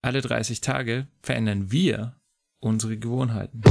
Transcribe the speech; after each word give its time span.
Alle 0.00 0.20
30 0.20 0.60
Tage 0.60 1.08
verändern 1.22 1.72
wir 1.72 2.14
unsere 2.60 2.96
Gewohnheiten. 2.98 3.62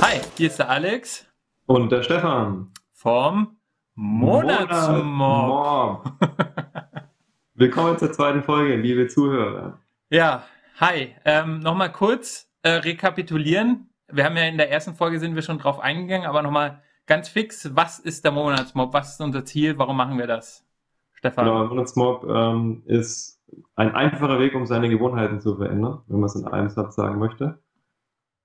Hi, 0.00 0.20
hier 0.36 0.46
ist 0.46 0.58
der 0.58 0.68
Alex 0.70 1.26
Und 1.66 1.90
der 1.90 2.02
Stefan. 2.04 2.72
vom 2.92 3.56
Monatsmob. 3.94 5.04
Monatsmob. 5.04 6.12
Willkommen 7.54 7.98
zur 7.98 8.10
zweiten 8.10 8.42
Folge, 8.42 8.76
liebe 8.76 9.06
Zuhörer. 9.06 9.80
Ja, 10.08 10.44
hi. 10.80 11.14
Ähm, 11.26 11.58
Nochmal 11.58 11.92
kurz 11.92 12.50
äh, 12.62 12.70
rekapitulieren. 12.70 13.90
Wir 14.10 14.24
haben 14.24 14.36
ja 14.38 14.44
in 14.44 14.56
der 14.56 14.70
ersten 14.70 14.94
Folge 14.94 15.18
sind 15.18 15.34
wir 15.34 15.42
schon 15.42 15.58
drauf 15.58 15.78
eingegangen, 15.78 16.26
aber 16.26 16.40
nochmal 16.40 16.80
ganz 17.06 17.28
fix, 17.28 17.76
was 17.76 17.98
ist 17.98 18.24
der 18.24 18.32
Monatsmob? 18.32 18.94
Was 18.94 19.12
ist 19.12 19.20
unser 19.20 19.44
Ziel? 19.44 19.76
Warum 19.76 19.98
machen 19.98 20.16
wir 20.16 20.26
das? 20.26 20.64
Stefan? 21.12 21.44
Genau, 21.44 21.66
Monatsmob 21.66 22.24
ähm, 22.30 22.82
ist 22.86 23.42
ein 23.76 23.94
einfacher 23.94 24.38
Weg, 24.40 24.54
um 24.54 24.64
seine 24.64 24.88
Gewohnheiten 24.88 25.42
zu 25.42 25.56
verändern, 25.56 26.00
wenn 26.06 26.20
man 26.20 26.30
es 26.30 26.34
in 26.34 26.46
einem 26.46 26.70
Satz 26.70 26.96
sagen 26.96 27.18
möchte. 27.18 27.58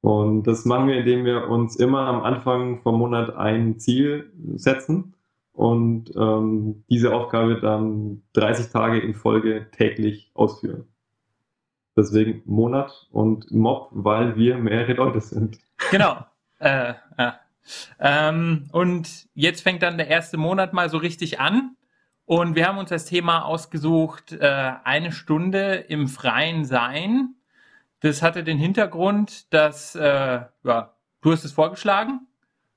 Und 0.01 0.43
das 0.43 0.65
machen 0.65 0.87
wir, 0.89 0.97
indem 0.97 1.23
wir 1.23 1.47
uns 1.47 1.77
immer 1.77 2.01
am 2.01 2.21
Anfang 2.23 2.81
vom 2.81 2.99
Monat 2.99 3.33
ein 3.37 3.79
Ziel 3.79 4.33
setzen 4.55 5.13
und 5.57 6.15
ähm, 6.15 6.83
diese 6.87 7.15
Aufgabe 7.15 7.59
dann 7.59 8.21
30 8.33 8.71
Tage 8.71 8.99
in 8.99 9.15
Folge 9.15 9.65
täglich 9.71 10.29
ausführen. 10.35 10.87
Deswegen 11.95 12.43
Monat 12.45 13.07
und 13.09 13.49
Mob, 13.49 13.89
weil 13.91 14.35
wir 14.35 14.59
mehrere 14.59 14.93
Leute 14.93 15.19
sind. 15.19 15.57
Genau. 15.89 16.23
Äh, 16.59 16.93
ja. 17.17 17.39
ähm, 17.99 18.69
und 18.71 19.27
jetzt 19.33 19.61
fängt 19.61 19.81
dann 19.81 19.97
der 19.97 20.09
erste 20.09 20.37
Monat 20.37 20.73
mal 20.73 20.91
so 20.91 20.97
richtig 20.97 21.39
an. 21.39 21.75
Und 22.25 22.55
wir 22.55 22.67
haben 22.67 22.77
uns 22.77 22.89
das 22.91 23.05
Thema 23.05 23.43
ausgesucht, 23.43 24.33
äh, 24.33 24.73
eine 24.83 25.11
Stunde 25.11 25.73
im 25.87 26.07
freien 26.07 26.65
Sein. 26.65 27.33
Das 28.01 28.21
hatte 28.21 28.43
den 28.43 28.59
Hintergrund, 28.59 29.51
dass, 29.51 29.95
äh, 29.95 30.41
ja, 30.63 30.93
du 31.21 31.31
hast 31.31 31.45
es 31.45 31.51
vorgeschlagen. 31.51 32.27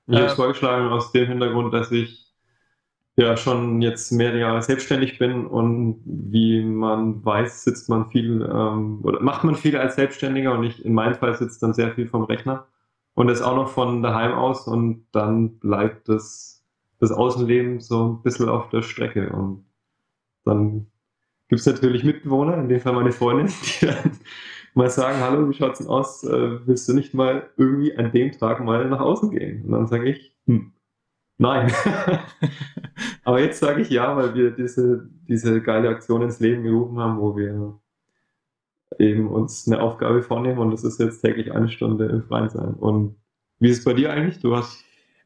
Ich 0.06 0.14
habe 0.14 0.24
Äh, 0.24 0.28
es 0.28 0.34
vorgeschlagen 0.34 0.88
aus 0.88 1.12
dem 1.12 1.28
Hintergrund, 1.28 1.74
dass 1.74 1.90
ich 1.90 2.29
ja 3.16 3.36
schon 3.36 3.82
jetzt 3.82 4.12
mehrere 4.12 4.40
Jahre 4.40 4.62
selbstständig 4.62 5.18
bin 5.18 5.46
und 5.46 6.00
wie 6.04 6.62
man 6.62 7.24
weiß, 7.24 7.64
sitzt 7.64 7.88
man 7.88 8.08
viel 8.10 8.42
ähm, 8.42 9.00
oder 9.02 9.20
macht 9.20 9.44
man 9.44 9.54
viel 9.54 9.76
als 9.76 9.96
Selbstständiger 9.96 10.56
und 10.56 10.64
ich 10.64 10.84
in 10.84 10.94
meinem 10.94 11.14
Fall 11.14 11.34
sitzt 11.36 11.62
dann 11.62 11.74
sehr 11.74 11.92
viel 11.94 12.06
vom 12.06 12.24
Rechner 12.24 12.66
und 13.14 13.26
das 13.26 13.42
auch 13.42 13.56
noch 13.56 13.68
von 13.68 14.02
daheim 14.02 14.32
aus 14.32 14.66
und 14.66 15.06
dann 15.12 15.58
bleibt 15.58 16.08
das, 16.08 16.64
das 16.98 17.12
Außenleben 17.12 17.80
so 17.80 18.04
ein 18.04 18.22
bisschen 18.22 18.48
auf 18.48 18.68
der 18.70 18.82
Strecke 18.82 19.30
und 19.30 19.66
dann 20.44 20.86
gibt 21.48 21.60
es 21.60 21.66
natürlich 21.66 22.04
Mitbewohner, 22.04 22.56
in 22.56 22.68
dem 22.68 22.80
Fall 22.80 22.92
meine 22.92 23.12
Freundin, 23.12 23.48
die 23.80 23.86
dann 23.86 24.18
mal 24.74 24.88
sagen, 24.88 25.20
hallo, 25.20 25.48
wie 25.48 25.54
schaut's 25.54 25.78
denn 25.78 25.88
aus? 25.88 26.24
Äh, 26.24 26.66
willst 26.66 26.88
du 26.88 26.94
nicht 26.94 27.12
mal 27.12 27.50
irgendwie 27.56 27.96
an 27.96 28.12
dem 28.12 28.32
Tag 28.32 28.64
mal 28.64 28.88
nach 28.88 29.00
außen 29.00 29.30
gehen? 29.30 29.64
Und 29.64 29.72
dann 29.72 29.86
sage 29.88 30.08
ich, 30.08 30.34
hm, 30.46 30.72
nein. 31.40 31.72
Aber 33.24 33.40
jetzt 33.40 33.60
sage 33.60 33.82
ich 33.82 33.90
ja, 33.90 34.16
weil 34.16 34.34
wir 34.34 34.50
diese, 34.50 35.08
diese 35.28 35.60
geile 35.62 35.88
Aktion 35.88 36.22
ins 36.22 36.40
Leben 36.40 36.62
gerufen 36.62 36.98
haben, 36.98 37.18
wo 37.20 37.36
wir 37.36 37.78
eben 38.98 39.28
uns 39.28 39.66
eine 39.66 39.80
Aufgabe 39.80 40.22
vornehmen 40.22 40.58
und 40.58 40.70
das 40.70 40.84
ist 40.84 41.00
jetzt 41.00 41.20
täglich 41.20 41.52
eine 41.52 41.68
Stunde 41.68 42.06
im 42.06 42.22
Freien 42.22 42.48
sein. 42.50 42.74
Und 42.74 43.16
wie 43.58 43.70
ist 43.70 43.78
es 43.78 43.84
bei 43.84 43.94
dir 43.94 44.12
eigentlich? 44.12 44.40
Du 44.40 44.56
hast, 44.56 44.84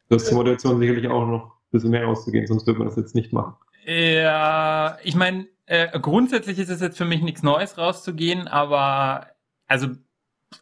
du 0.09 0.17
hast 0.17 0.31
die 0.31 0.35
Motivation 0.35 0.79
sicherlich 0.79 1.09
auch 1.09 1.27
noch 1.27 1.45
ein 1.47 1.71
bisschen 1.71 1.91
mehr 1.91 2.05
rauszugehen, 2.05 2.47
sonst 2.47 2.67
würde 2.67 2.79
man 2.79 2.89
das 2.89 2.97
jetzt 2.97 3.15
nicht 3.15 3.33
machen. 3.33 3.55
Ja, 3.87 4.99
ich 5.03 5.15
meine, 5.15 5.47
äh, 5.67 5.99
grundsätzlich 5.99 6.59
ist 6.59 6.71
es 6.71 6.81
jetzt 6.81 6.99
für 6.99 7.05
mich 7.05 7.23
nichts 7.23 7.43
Neues 7.43 7.79
rauszugehen, 7.79 8.49
aber 8.49 9.29
also 9.67 9.89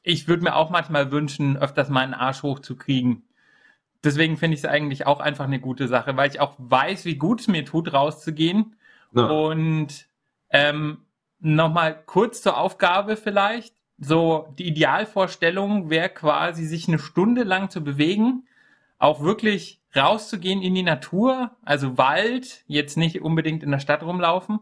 ich 0.03 0.29
würde 0.29 0.45
mir 0.45 0.57
auch 0.57 0.71
manchmal 0.71 1.11
wünschen, 1.11 1.57
öfters 1.57 1.89
mal 1.89 2.01
einen 2.01 2.15
Arsch 2.15 2.43
hochzukriegen. 2.43 3.25
Deswegen 4.05 4.37
finde 4.37 4.55
ich 4.55 4.65
es 4.65 4.69
eigentlich 4.69 5.07
auch 5.07 5.21
einfach 5.21 5.45
eine 5.45 5.61
gute 5.61 5.87
Sache, 5.87 6.17
weil 6.17 6.31
ich 6.31 6.41
auch 6.41 6.55
weiß, 6.59 7.05
wie 7.05 7.17
gut 7.17 7.41
es 7.41 7.49
mir 7.49 7.65
tut, 7.65 7.93
rauszugehen. 7.93 8.77
Ja. 9.15 9.27
Und 9.27 10.07
ähm, 10.51 10.99
nochmal 11.41 12.03
kurz 12.07 12.43
zur 12.43 12.57
Aufgabe 12.57 13.17
vielleicht. 13.17 13.75
So, 13.99 14.53
die 14.59 14.67
Idealvorstellung 14.67 15.89
wäre 15.89 16.09
quasi, 16.09 16.65
sich 16.65 16.89
eine 16.89 16.99
Stunde 16.99 17.45
lang 17.45 17.71
zu 17.71 17.85
bewegen, 17.85 18.49
auch 18.99 19.23
wirklich 19.23 19.81
rauszugehen 19.95 20.63
in 20.63 20.75
die 20.75 20.83
Natur, 20.83 21.53
also 21.65 21.99
Wald, 21.99 22.65
jetzt 22.67 22.97
nicht 22.97 23.21
unbedingt 23.21 23.63
in 23.63 23.71
der 23.71 23.79
Stadt 23.79 24.03
rumlaufen. 24.03 24.61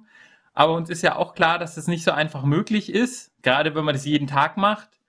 Aber 0.53 0.75
uns 0.75 0.91
ist 0.91 1.03
ja 1.03 1.17
auch 1.17 1.35
klar, 1.35 1.59
dass 1.59 1.77
das 1.77 1.87
nicht 1.87 2.05
so 2.05 2.11
einfach 2.11 2.43
möglich 2.43 2.93
ist, 2.93 3.33
gerade 3.43 3.75
wenn 3.75 3.85
man 3.85 3.95
das 3.95 4.05
jeden 4.05 4.27
Tag 4.27 4.57
macht. 4.57 5.01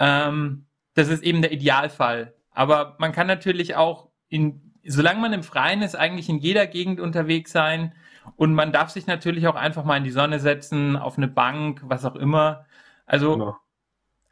Ähm, 0.00 0.64
das 0.94 1.08
ist 1.08 1.22
eben 1.22 1.42
der 1.42 1.52
Idealfall. 1.52 2.34
Aber 2.50 2.96
man 2.98 3.12
kann 3.12 3.26
natürlich 3.26 3.76
auch 3.76 4.08
in, 4.28 4.72
solange 4.84 5.20
man 5.20 5.32
im 5.32 5.42
Freien 5.42 5.82
ist, 5.82 5.96
eigentlich 5.96 6.28
in 6.28 6.38
jeder 6.38 6.66
Gegend 6.66 7.00
unterwegs 7.00 7.52
sein. 7.52 7.94
Und 8.36 8.54
man 8.54 8.72
darf 8.72 8.90
sich 8.90 9.06
natürlich 9.06 9.46
auch 9.46 9.54
einfach 9.54 9.84
mal 9.84 9.96
in 9.96 10.04
die 10.04 10.10
Sonne 10.10 10.38
setzen, 10.38 10.96
auf 10.96 11.16
eine 11.16 11.28
Bank, 11.28 11.82
was 11.84 12.04
auch 12.04 12.16
immer. 12.16 12.66
Also 13.06 13.32
Genau. 13.32 13.56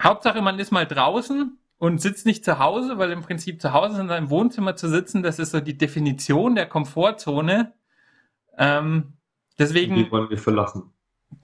Hauptsache, 0.03 0.43
man 0.43 0.59
ist 0.59 0.72
mal 0.72 0.87
draußen 0.87 1.59
und 1.78 2.00
sitzt 2.00 2.27
nicht 2.27 2.44
zu 2.44 2.59
Hause, 2.59 2.99
weil 2.99 3.10
im 3.12 3.22
Prinzip 3.22 3.60
zu 3.60 3.72
Hause 3.72 4.00
in 4.00 4.09
seinem 4.09 4.31
Wohnzimmer 4.31 4.77
zu 4.77 4.88
sitzen, 4.88 5.22
das 5.22 5.38
ist 5.38 5.53
so 5.53 5.60
die 5.60 5.77
Definition 5.77 6.54
der 6.54 6.66
Komfortzone. 6.66 7.72
Ähm, 8.59 9.15
deswegen. 9.59 9.94
Die 9.94 10.10
wollen 10.10 10.31
wir 10.31 10.38
verlassen. 10.38 10.93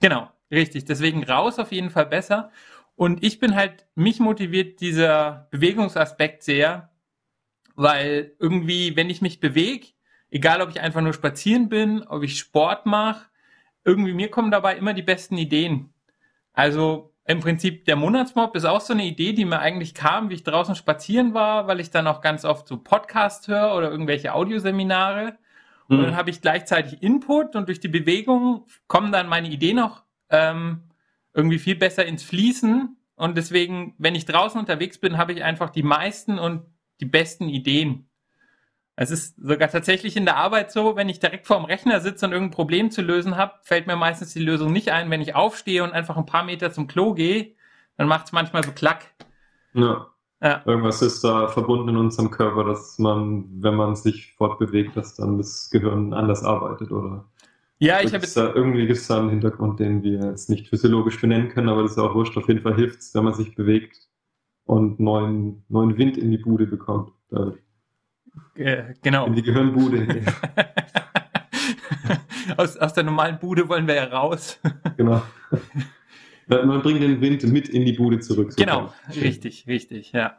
Genau, 0.01 0.29
richtig. 0.51 0.85
Deswegen 0.85 1.23
raus 1.23 1.59
auf 1.59 1.71
jeden 1.71 1.89
Fall 1.89 2.05
besser. 2.05 2.51
Und 2.95 3.23
ich 3.23 3.39
bin 3.39 3.55
halt, 3.55 3.87
mich 3.95 4.19
motiviert 4.19 4.79
dieser 4.79 5.47
Bewegungsaspekt 5.51 6.43
sehr, 6.43 6.91
weil 7.75 8.35
irgendwie, 8.39 8.95
wenn 8.95 9.09
ich 9.09 9.21
mich 9.21 9.39
bewege, 9.39 9.87
egal 10.29 10.61
ob 10.61 10.69
ich 10.69 10.81
einfach 10.81 11.01
nur 11.01 11.13
spazieren 11.13 11.69
bin, 11.69 12.03
ob 12.03 12.23
ich 12.23 12.37
Sport 12.37 12.85
mache, 12.85 13.25
irgendwie 13.83 14.13
mir 14.13 14.29
kommen 14.29 14.51
dabei 14.51 14.77
immer 14.77 14.93
die 14.93 15.01
besten 15.01 15.37
Ideen. 15.37 15.93
Also 16.53 17.13
im 17.25 17.39
Prinzip 17.39 17.85
der 17.85 17.95
Monatsmob 17.95 18.55
ist 18.55 18.65
auch 18.65 18.81
so 18.81 18.93
eine 18.93 19.05
Idee, 19.05 19.33
die 19.33 19.45
mir 19.45 19.59
eigentlich 19.59 19.93
kam, 19.93 20.29
wie 20.29 20.35
ich 20.35 20.43
draußen 20.43 20.75
spazieren 20.75 21.33
war, 21.33 21.67
weil 21.67 21.79
ich 21.79 21.89
dann 21.89 22.07
auch 22.07 22.21
ganz 22.21 22.45
oft 22.45 22.67
so 22.67 22.77
Podcast 22.77 23.47
höre 23.47 23.75
oder 23.75 23.89
irgendwelche 23.89 24.33
Audioseminare. 24.33 25.37
Und 25.87 25.99
dann 25.99 26.11
Hm. 26.11 26.15
habe 26.15 26.29
ich 26.29 26.41
gleichzeitig 26.41 27.01
Input 27.01 27.55
und 27.55 27.67
durch 27.67 27.79
die 27.79 27.87
Bewegung 27.87 28.65
kommen 28.87 29.11
dann 29.11 29.27
meine 29.27 29.49
Ideen 29.49 29.79
auch 29.79 30.03
ähm, 30.29 30.83
irgendwie 31.33 31.59
viel 31.59 31.75
besser 31.75 32.05
ins 32.05 32.23
Fließen. 32.23 32.97
Und 33.15 33.37
deswegen, 33.37 33.95
wenn 33.97 34.15
ich 34.15 34.25
draußen 34.25 34.59
unterwegs 34.59 34.97
bin, 34.97 35.17
habe 35.17 35.33
ich 35.33 35.43
einfach 35.43 35.69
die 35.69 35.83
meisten 35.83 36.39
und 36.39 36.65
die 36.99 37.05
besten 37.05 37.49
Ideen. 37.49 38.09
Es 38.95 39.09
ist 39.09 39.35
sogar 39.37 39.69
tatsächlich 39.69 40.15
in 40.15 40.25
der 40.25 40.37
Arbeit 40.37 40.71
so, 40.71 40.95
wenn 40.95 41.09
ich 41.09 41.19
direkt 41.19 41.47
vorm 41.47 41.65
Rechner 41.65 41.99
sitze 41.99 42.25
und 42.25 42.31
irgendein 42.31 42.55
Problem 42.55 42.91
zu 42.91 43.01
lösen 43.01 43.37
habe, 43.37 43.53
fällt 43.63 43.87
mir 43.87 43.95
meistens 43.95 44.33
die 44.33 44.43
Lösung 44.43 44.71
nicht 44.71 44.91
ein. 44.91 45.09
Wenn 45.09 45.21
ich 45.21 45.33
aufstehe 45.33 45.83
und 45.83 45.93
einfach 45.93 46.15
ein 46.15 46.27
paar 46.27 46.43
Meter 46.43 46.71
zum 46.71 46.87
Klo 46.87 47.13
gehe, 47.13 47.55
dann 47.97 48.07
macht 48.07 48.27
es 48.27 48.31
manchmal 48.31 48.63
so 48.63 48.71
klack. 48.71 49.13
Ja. 49.73 50.07
Ja. 50.41 50.61
Irgendwas 50.65 51.01
ist 51.01 51.23
da 51.23 51.47
verbunden 51.47 51.87
in 51.89 51.95
unserem 51.95 52.29
Körper, 52.29 52.65
dass 52.65 52.99
man, 52.99 53.45
wenn 53.63 53.75
man 53.75 53.95
sich 53.95 54.33
fortbewegt, 54.33 54.97
dass 54.97 55.15
dann 55.15 55.37
das 55.37 55.69
Gehirn 55.69 56.13
anders 56.13 56.43
arbeitet, 56.43 56.91
oder? 56.91 57.25
Ja, 57.79 57.99
ich 57.99 58.07
habe 58.07 58.19
Gibt's 58.19 58.35
jetzt 58.35 58.37
da, 58.37 58.53
irgendwie 58.53 58.87
gibt 58.87 58.99
es 58.99 59.07
da 59.07 59.19
einen 59.19 59.29
Hintergrund, 59.29 59.79
den 59.79 60.03
wir 60.03 60.19
jetzt 60.29 60.49
nicht 60.49 60.69
physiologisch 60.69 61.19
benennen 61.19 61.49
können, 61.49 61.69
aber 61.69 61.81
das 61.81 61.91
ist 61.91 61.97
ja 61.97 62.03
auch 62.03 62.15
wurscht. 62.15 62.37
Auf 62.37 62.47
jeden 62.47 62.61
Fall 62.61 62.75
hilft 62.75 62.99
es, 62.99 63.13
wenn 63.13 63.25
man 63.25 63.33
sich 63.33 63.55
bewegt 63.55 63.97
und 64.65 64.99
neuen, 64.99 65.65
neuen 65.67 65.97
Wind 65.97 66.17
in 66.17 66.31
die 66.31 66.37
Bude 66.37 66.65
bekommt. 66.65 67.11
Da, 67.29 67.53
äh, 68.55 68.93
genau. 69.01 69.25
in 69.25 69.35
die 69.35 69.43
Gehirnbude. 69.43 70.07
aus, 72.57 72.77
aus 72.77 72.93
der 72.93 73.03
normalen 73.03 73.39
Bude 73.39 73.67
wollen 73.67 73.87
wir 73.87 73.95
ja 73.95 74.05
raus. 74.05 74.59
genau. 74.97 75.21
Man 76.47 76.81
bringt 76.81 77.01
den 77.01 77.21
Wind 77.21 77.43
mit 77.43 77.69
in 77.69 77.85
die 77.85 77.93
Bude 77.93 78.19
zurück. 78.19 78.51
so 78.51 78.57
Genau, 78.57 78.93
richtig, 79.15 79.65
richtig, 79.65 80.11
ja. 80.11 80.35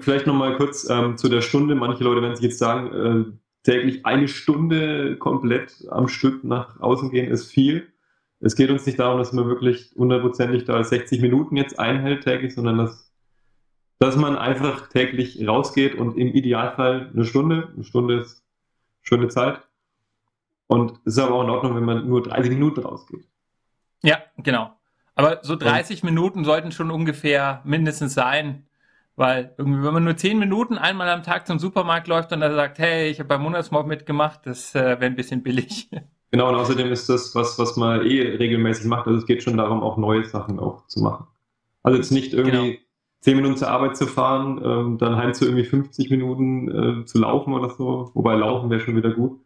Vielleicht 0.00 0.26
nochmal 0.26 0.56
kurz 0.56 0.88
ähm, 0.88 1.18
zu 1.18 1.28
der 1.28 1.42
Stunde. 1.42 1.74
Manche 1.74 2.02
Leute 2.04 2.22
werden 2.22 2.36
sich 2.36 2.44
jetzt 2.44 2.58
sagen, 2.58 2.92
äh, 2.92 3.38
täglich 3.66 4.06
eine 4.06 4.28
Stunde 4.28 5.16
komplett 5.16 5.86
am 5.90 6.06
Stück 6.06 6.44
nach 6.44 6.78
außen 6.80 7.10
gehen 7.10 7.30
ist 7.30 7.50
viel. 7.50 7.92
Es 8.38 8.54
geht 8.54 8.70
uns 8.70 8.86
nicht 8.86 9.00
darum, 9.00 9.18
dass 9.18 9.32
man 9.32 9.48
wirklich 9.48 9.92
hundertprozentig 9.96 10.64
da 10.64 10.82
60 10.82 11.20
Minuten 11.20 11.56
jetzt 11.56 11.78
einhält 11.78 12.22
täglich, 12.22 12.54
sondern 12.54 12.78
dass, 12.78 13.12
dass 13.98 14.14
man 14.14 14.36
einfach 14.36 14.88
täglich 14.88 15.46
rausgeht 15.46 15.96
und 15.96 16.16
im 16.16 16.28
Idealfall 16.28 17.10
eine 17.12 17.24
Stunde, 17.24 17.68
eine 17.74 17.82
Stunde 17.82 18.20
ist 18.20 18.44
schöne 19.02 19.28
Zeit, 19.28 19.60
Und 20.68 21.00
es 21.04 21.14
ist 21.14 21.18
aber 21.18 21.34
auch 21.34 21.44
in 21.44 21.50
Ordnung, 21.50 21.76
wenn 21.76 21.84
man 21.84 22.08
nur 22.08 22.22
30 22.22 22.50
Minuten 22.50 22.80
rausgeht. 22.80 23.26
Ja, 24.02 24.18
genau. 24.38 24.76
Aber 25.16 25.40
so 25.42 25.56
30 25.56 26.02
und, 26.02 26.10
Minuten 26.10 26.44
sollten 26.44 26.70
schon 26.70 26.90
ungefähr 26.92 27.62
mindestens 27.64 28.14
sein. 28.14 28.66
Weil 29.16 29.54
irgendwie, 29.56 29.82
wenn 29.82 29.94
man 29.94 30.04
nur 30.04 30.16
10 30.16 30.38
Minuten 30.38 30.76
einmal 30.76 31.08
am 31.08 31.22
Tag 31.22 31.46
zum 31.46 31.58
Supermarkt 31.58 32.06
läuft 32.06 32.32
und 32.32 32.40
da 32.40 32.54
sagt, 32.54 32.78
hey, 32.78 33.08
ich 33.08 33.18
habe 33.18 33.28
beim 33.28 33.42
Monatsmob 33.42 33.86
mitgemacht, 33.86 34.40
das 34.44 34.74
äh, 34.74 34.80
wäre 35.00 35.06
ein 35.06 35.16
bisschen 35.16 35.42
billig. 35.42 35.90
Genau, 36.32 36.48
und 36.48 36.56
außerdem 36.56 36.90
ist 36.90 37.08
das 37.08 37.34
was, 37.36 37.56
was 37.56 37.76
man 37.76 38.04
eh 38.04 38.20
regelmäßig 38.20 38.86
macht. 38.86 39.06
Also 39.06 39.20
es 39.20 39.26
geht 39.26 39.44
schon 39.44 39.56
darum, 39.56 39.80
auch 39.80 39.96
neue 39.96 40.24
Sachen 40.24 40.58
auch 40.58 40.86
zu 40.88 41.00
machen. 41.00 41.28
Also 41.84 41.96
jetzt 41.98 42.10
nicht 42.10 42.34
irgendwie 42.34 42.72
genau. 42.72 42.78
10 43.20 43.36
Minuten 43.36 43.56
zur 43.56 43.68
Arbeit 43.68 43.96
zu 43.96 44.06
fahren, 44.06 44.60
ähm, 44.62 44.98
dann 44.98 45.16
heim 45.16 45.32
zu 45.34 45.44
irgendwie 45.44 45.64
50 45.64 46.10
Minuten 46.10 47.02
äh, 47.02 47.04
zu 47.06 47.18
laufen 47.18 47.54
oder 47.54 47.70
so. 47.70 48.10
Wobei 48.12 48.34
laufen 48.34 48.68
wäre 48.70 48.80
schon 48.80 48.96
wieder 48.96 49.12
gut. 49.12 49.40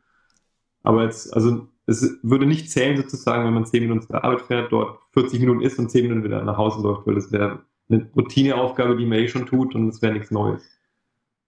Aber 0.82 1.04
jetzt, 1.04 1.32
also 1.34 1.68
es 1.86 2.18
würde 2.22 2.46
nicht 2.46 2.70
zählen 2.70 2.96
sozusagen, 2.96 3.44
wenn 3.44 3.54
man 3.54 3.66
10 3.66 3.82
Minuten 3.82 4.02
zur 4.02 4.24
Arbeit 4.24 4.42
fährt, 4.42 4.72
dort 4.72 4.98
40 5.12 5.38
Minuten 5.40 5.60
ist 5.60 5.78
und 5.78 5.90
10 5.90 6.02
Minuten 6.04 6.24
wieder 6.24 6.42
nach 6.42 6.56
Hause 6.56 6.82
läuft, 6.82 7.06
weil 7.06 7.14
das 7.14 7.30
wäre 7.30 7.60
eine 7.90 8.08
Routineaufgabe, 8.16 8.96
die 8.96 9.06
man 9.06 9.18
eh 9.18 9.28
schon 9.28 9.46
tut 9.46 9.74
und 9.74 9.88
es 9.88 10.02
wäre 10.02 10.12
nichts 10.12 10.30
Neues. 10.30 10.62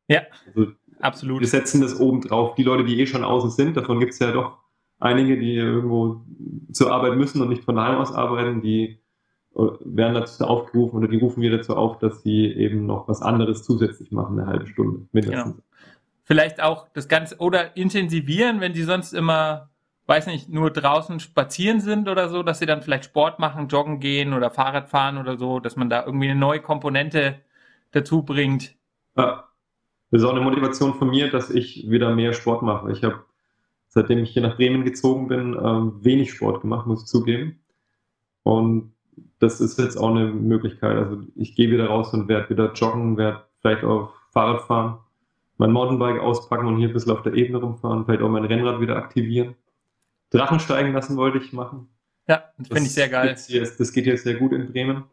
Ja, 0.08 0.22
also, 0.46 0.72
absolut. 1.00 1.40
Wir 1.40 1.48
setzen 1.48 1.80
das 1.80 1.98
oben 1.98 2.20
drauf. 2.20 2.54
Die 2.54 2.64
Leute, 2.64 2.84
die 2.84 3.00
eh 3.00 3.06
schon 3.06 3.24
außen 3.24 3.50
sind, 3.50 3.76
davon 3.76 4.00
gibt 4.00 4.12
es 4.12 4.18
ja 4.18 4.32
doch 4.32 4.58
einige, 4.98 5.38
die 5.38 5.54
irgendwo 5.54 6.22
zur 6.72 6.92
Arbeit 6.92 7.16
müssen 7.16 7.40
und 7.42 7.48
nicht 7.48 7.64
von 7.64 7.76
daheim 7.76 7.98
aus 7.98 8.12
arbeiten, 8.12 8.60
die 8.62 8.98
äh, 9.54 9.62
werden 9.84 10.14
dazu 10.14 10.44
aufgerufen 10.44 10.98
oder 10.98 11.08
die 11.08 11.18
rufen 11.18 11.42
wir 11.42 11.50
dazu 11.50 11.76
auf, 11.76 11.98
dass 11.98 12.22
sie 12.22 12.46
eben 12.46 12.86
noch 12.86 13.08
was 13.08 13.22
anderes 13.22 13.62
zusätzlich 13.62 14.10
machen, 14.10 14.38
eine 14.38 14.48
halbe 14.48 14.66
Stunde 14.66 15.06
mindestens. 15.12 15.54
Genau 15.54 15.62
vielleicht 16.24 16.62
auch 16.62 16.88
das 16.94 17.08
Ganze 17.08 17.36
oder 17.38 17.76
intensivieren, 17.76 18.60
wenn 18.60 18.74
sie 18.74 18.84
sonst 18.84 19.12
immer, 19.12 19.70
weiß 20.12 20.26
nicht, 20.26 20.50
nur 20.50 20.70
draußen 20.70 21.20
spazieren 21.20 21.80
sind 21.80 22.06
oder 22.06 22.28
so, 22.28 22.42
dass 22.42 22.58
sie 22.58 22.66
dann 22.66 22.82
vielleicht 22.82 23.06
Sport 23.06 23.38
machen, 23.38 23.68
joggen 23.68 23.98
gehen 23.98 24.34
oder 24.34 24.50
Fahrrad 24.50 24.90
fahren 24.90 25.16
oder 25.16 25.38
so, 25.38 25.58
dass 25.58 25.74
man 25.74 25.88
da 25.88 26.04
irgendwie 26.04 26.28
eine 26.28 26.38
neue 26.38 26.60
Komponente 26.60 27.40
dazu 27.92 28.22
bringt. 28.22 28.74
Ja. 29.16 29.48
Das 30.10 30.20
ist 30.20 30.26
auch 30.26 30.34
eine 30.34 30.44
Motivation 30.44 30.92
von 30.92 31.08
mir, 31.08 31.30
dass 31.30 31.48
ich 31.48 31.88
wieder 31.88 32.14
mehr 32.14 32.34
Sport 32.34 32.60
mache. 32.60 32.92
Ich 32.92 33.02
habe, 33.02 33.24
seitdem 33.88 34.18
ich 34.18 34.30
hier 34.30 34.42
nach 34.42 34.56
Bremen 34.56 34.84
gezogen 34.84 35.28
bin, 35.28 35.58
ähm, 35.58 36.04
wenig 36.04 36.34
Sport 36.34 36.60
gemacht, 36.60 36.86
muss 36.86 37.04
ich 37.04 37.08
zugeben. 37.08 37.60
Und 38.42 38.92
das 39.38 39.62
ist 39.62 39.78
jetzt 39.78 39.96
auch 39.96 40.10
eine 40.10 40.26
Möglichkeit. 40.26 40.98
Also 40.98 41.22
ich 41.34 41.54
gehe 41.54 41.70
wieder 41.70 41.86
raus 41.86 42.12
und 42.12 42.28
werde 42.28 42.50
wieder 42.50 42.74
joggen, 42.74 43.16
werde 43.16 43.44
vielleicht 43.62 43.84
auch 43.84 44.12
Fahrrad 44.30 44.60
fahren 44.60 44.98
mein 45.62 45.70
Mountainbike 45.70 46.20
auspacken 46.20 46.66
und 46.66 46.78
hier 46.78 46.88
ein 46.88 46.92
bisschen 46.92 47.12
auf 47.12 47.22
der 47.22 47.34
Ebene 47.34 47.58
rumfahren, 47.58 48.04
vielleicht 48.04 48.22
auch 48.22 48.28
mein 48.28 48.44
Rennrad 48.44 48.80
wieder 48.80 48.96
aktivieren. 48.96 49.54
Drachen 50.32 50.60
steigen 50.60 50.92
lassen 50.92 51.16
wollte 51.16 51.38
ich 51.38 51.52
machen. 51.52 51.88
Ja, 52.26 52.44
das 52.58 52.68
finde 52.68 52.82
ich 52.82 52.94
sehr 52.94 53.08
geil. 53.08 53.36
Hier, 53.46 53.60
das 53.60 53.92
geht 53.92 54.04
hier 54.04 54.16
sehr 54.16 54.34
gut 54.34 54.52
in 54.52 54.72
Bremen. 54.72 55.04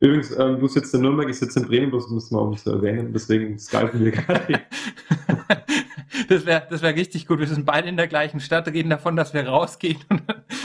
Übrigens, 0.00 0.30
ähm, 0.38 0.60
du 0.60 0.68
sitzt 0.68 0.94
in 0.94 1.00
Nürnberg, 1.00 1.28
ich 1.28 1.38
sitze 1.38 1.60
in 1.60 1.66
Bremen, 1.66 1.90
das 1.90 2.08
müssen 2.08 2.36
wir 2.36 2.56
zu 2.56 2.70
erwähnen, 2.70 3.12
deswegen 3.12 3.58
skypen 3.58 4.04
wir 4.04 4.12
gerade. 4.12 4.60
das 6.28 6.44
wäre 6.44 6.66
das 6.68 6.82
wär 6.82 6.94
richtig 6.94 7.26
gut. 7.26 7.38
Wir 7.38 7.46
sind 7.46 7.64
beide 7.64 7.88
in 7.88 7.96
der 7.96 8.06
gleichen 8.06 8.40
Stadt, 8.40 8.68
reden 8.68 8.90
davon, 8.90 9.16
dass 9.16 9.32
wir 9.32 9.46
rausgehen 9.46 9.98
und 10.10 10.22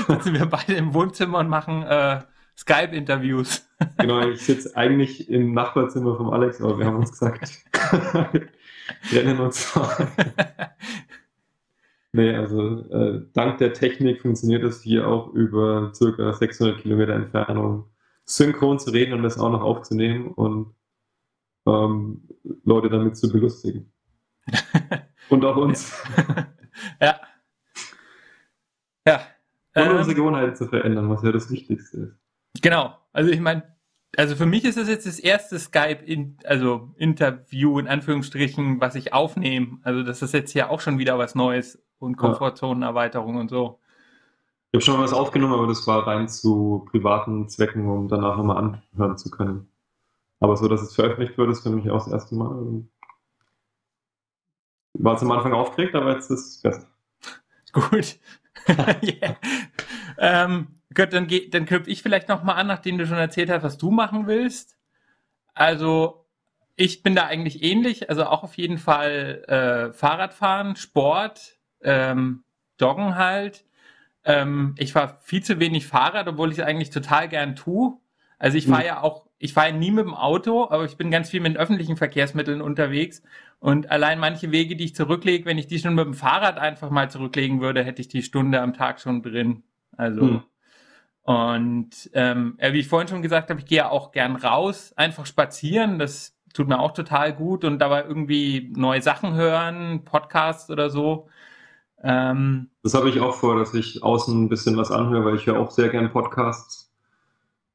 dann 0.07 0.21
sind 0.21 0.37
wir 0.37 0.45
beide 0.45 0.73
im 0.73 0.94
Wohnzimmer 0.94 1.39
und 1.39 1.47
machen 1.47 1.83
äh, 1.83 2.19
Skype-Interviews. 2.57 3.69
genau, 3.97 4.27
ich 4.27 4.41
sitze 4.41 4.75
eigentlich 4.75 5.29
im 5.29 5.53
Nachbarzimmer 5.53 6.17
vom 6.17 6.29
Alex, 6.29 6.61
aber 6.61 6.77
wir 6.77 6.85
haben 6.85 6.97
uns 6.97 7.11
gesagt, 7.11 7.49
rennen 9.13 9.39
uns 9.39 9.73
Nee, 12.13 12.35
also 12.35 12.89
äh, 12.89 13.25
dank 13.33 13.57
der 13.59 13.73
Technik 13.73 14.21
funktioniert 14.21 14.63
es 14.63 14.81
hier 14.81 15.07
auch 15.07 15.33
über 15.33 15.93
circa 15.93 16.33
600 16.33 16.79
Kilometer 16.79 17.13
Entfernung 17.13 17.89
synchron 18.25 18.79
zu 18.79 18.91
reden 18.91 19.13
und 19.13 19.23
das 19.23 19.39
auch 19.39 19.51
noch 19.51 19.61
aufzunehmen 19.61 20.27
und 20.27 20.75
ähm, 21.65 22.27
Leute 22.63 22.89
damit 22.89 23.15
zu 23.15 23.31
belustigen. 23.31 23.93
und 25.29 25.45
auch 25.45 25.55
uns. 25.55 25.93
ja. 26.99 27.19
Ja. 29.07 29.21
Und 29.75 29.83
ähm, 29.83 29.95
unsere 29.95 30.15
Gewohnheiten 30.15 30.55
zu 30.55 30.67
verändern, 30.67 31.09
was 31.09 31.23
ja 31.23 31.31
das 31.31 31.49
Wichtigste 31.49 31.97
ist. 31.97 32.61
Genau. 32.61 32.97
Also 33.13 33.31
ich 33.31 33.39
meine, 33.39 33.63
also 34.17 34.35
für 34.35 34.45
mich 34.45 34.65
ist 34.65 34.77
das 34.77 34.89
jetzt 34.89 35.05
das 35.05 35.19
erste 35.19 35.57
Skype, 35.57 36.03
in, 36.05 36.37
also 36.43 36.93
Interview 36.97 37.79
in 37.79 37.87
Anführungsstrichen, 37.87 38.81
was 38.81 38.95
ich 38.95 39.13
aufnehme. 39.13 39.79
Also 39.83 40.03
das 40.03 40.21
ist 40.21 40.33
jetzt 40.33 40.53
ja 40.53 40.69
auch 40.69 40.81
schon 40.81 40.99
wieder 40.99 41.17
was 41.17 41.35
Neues 41.35 41.81
und 42.01 42.18
Komfortzonenerweiterung 42.18 43.36
und 43.36 43.50
so. 43.50 43.80
Ich 44.71 44.77
habe 44.77 44.81
schon 44.83 44.98
mal 44.98 45.03
was 45.03 45.13
aufgenommen, 45.13 45.53
aber 45.53 45.68
das 45.68 45.86
war 45.88 46.07
rein 46.07 46.27
zu 46.30 46.86
privaten 46.89 47.50
Zwecken, 47.50 47.88
um 47.89 48.07
danach 48.07 48.38
nochmal 48.38 48.57
anhören 48.57 49.18
zu 49.18 49.30
können. 49.30 49.68
Aber 50.39 50.56
so, 50.56 50.68
dass 50.68 50.81
es 50.81 50.95
veröffentlicht 50.95 51.38
wird, 51.38 51.51
ist 51.51 51.62
für 51.62 51.69
mich 51.69 51.89
auch 51.89 52.03
das 52.03 52.12
erste 52.12 52.36
Mal. 52.36 52.83
War 54.94 55.15
es 55.15 55.21
am 55.21 55.31
Anfang 55.31 55.53
aufgeregt, 55.53 55.95
aber 55.95 56.13
jetzt 56.13 56.31
ist 56.31 56.48
es 56.48 56.62
besser. 56.62 56.88
Gut. 57.74 58.19
yeah. 59.04 59.36
ähm, 60.18 60.68
Gut, 60.94 61.13
dann, 61.13 61.27
dann 61.51 61.65
knüpfe 61.65 61.89
ich 61.89 62.01
vielleicht 62.01 62.27
nochmal 62.27 62.57
an, 62.57 62.68
nachdem 62.68 62.97
du 62.97 63.06
schon 63.06 63.18
erzählt 63.18 63.50
hast, 63.50 63.63
was 63.63 63.77
du 63.77 63.92
machen 63.92 64.27
willst. 64.27 64.77
Also, 65.54 66.25
ich 66.75 67.01
bin 67.01 67.15
da 67.15 67.25
eigentlich 67.25 67.63
ähnlich. 67.63 68.09
Also 68.09 68.25
auch 68.25 68.44
auf 68.44 68.56
jeden 68.57 68.77
Fall 68.77 69.44
äh, 69.47 69.94
Fahrradfahren, 69.94 70.75
Sport, 70.75 71.59
ähm, 71.83 72.44
Joggen 72.80 73.16
halt. 73.16 73.66
Ähm, 74.24 74.75
ich 74.78 74.94
fahre 74.94 75.18
viel 75.22 75.44
zu 75.44 75.60
wenig 75.60 75.88
Fahrrad, 75.88 76.28
obwohl 76.28 76.51
ich 76.51 76.60
es 76.60 76.63
eigentlich 76.66 76.89
total 76.89 77.28
gern 77.28 77.56
tue. 77.56 77.98
Also 78.38 78.57
ich 78.57 78.68
fahre 78.68 78.81
mhm. 78.81 78.88
ja 78.88 79.01
auch, 79.01 79.28
ich 79.38 79.54
fahre 79.54 79.74
nie 79.74 79.92
mit 79.92 80.06
dem 80.06 80.13
Auto, 80.13 80.69
aber 80.69 80.86
ich 80.86 80.98
bin 80.98 81.12
ganz 81.12 81.30
viel 81.30 81.42
mit 81.42 81.57
öffentlichen 81.57 81.98
Verkehrsmitteln 81.98 82.62
unterwegs. 82.62 83.24
Und 83.60 83.92
allein 83.92 84.19
manche 84.19 84.51
Wege, 84.51 84.75
die 84.75 84.86
ich 84.86 84.95
zurücklege, 84.95 85.45
wenn 85.45 85.57
ich 85.57 85.68
die 85.68 85.80
schon 85.80 85.95
mit 85.95 86.06
dem 86.06 86.13
Fahrrad 86.13 86.57
einfach 86.57 86.89
mal 86.89 87.10
zurücklegen 87.10 87.62
würde, 87.62 87.83
hätte 87.83 88.01
ich 88.01 88.07
die 88.07 88.24
Stunde 88.24 88.62
am 88.62 88.74
Tag 88.74 89.00
schon 89.00 89.22
drin. 89.22 89.63
Also 89.95 90.24
mhm. 90.24 90.44
Und 91.24 92.10
ähm, 92.13 92.57
wie 92.60 92.80
ich 92.80 92.88
vorhin 92.88 93.07
schon 93.07 93.22
gesagt 93.22 93.50
habe, 93.50 93.60
ich 93.60 93.66
gehe 93.66 93.80
ja 93.80 93.89
auch 93.89 94.12
gern 94.12 94.36
raus, 94.36 94.94
einfach 94.95 95.25
spazieren. 95.25 96.00
Das 96.00 96.36
tut 96.54 96.68
mir 96.68 96.80
auch 96.80 96.92
total 96.92 97.33
gut 97.33 97.63
und 97.63 97.80
dabei 97.80 98.04
irgendwie 98.04 98.72
neue 98.75 99.01
Sachen 99.01 99.36
hören, 99.36 100.04
Podcasts 100.04 100.69
oder 100.69 100.89
so. 100.89 101.30
Ähm, 102.03 102.69
das 102.83 102.94
habe 102.94 103.09
ich 103.09 103.19
auch 103.19 103.36
vor, 103.36 103.57
dass 103.57 103.74
ich 103.74 104.03
außen 104.03 104.44
ein 104.44 104.50
bisschen 104.50 104.78
was 104.78 104.92
anhöre, 104.92 105.25
weil 105.25 105.35
ich 105.35 105.45
höre 105.45 105.59
auch 105.59 105.71
sehr 105.71 105.90
gern 105.90 106.11
Podcasts 106.11 106.92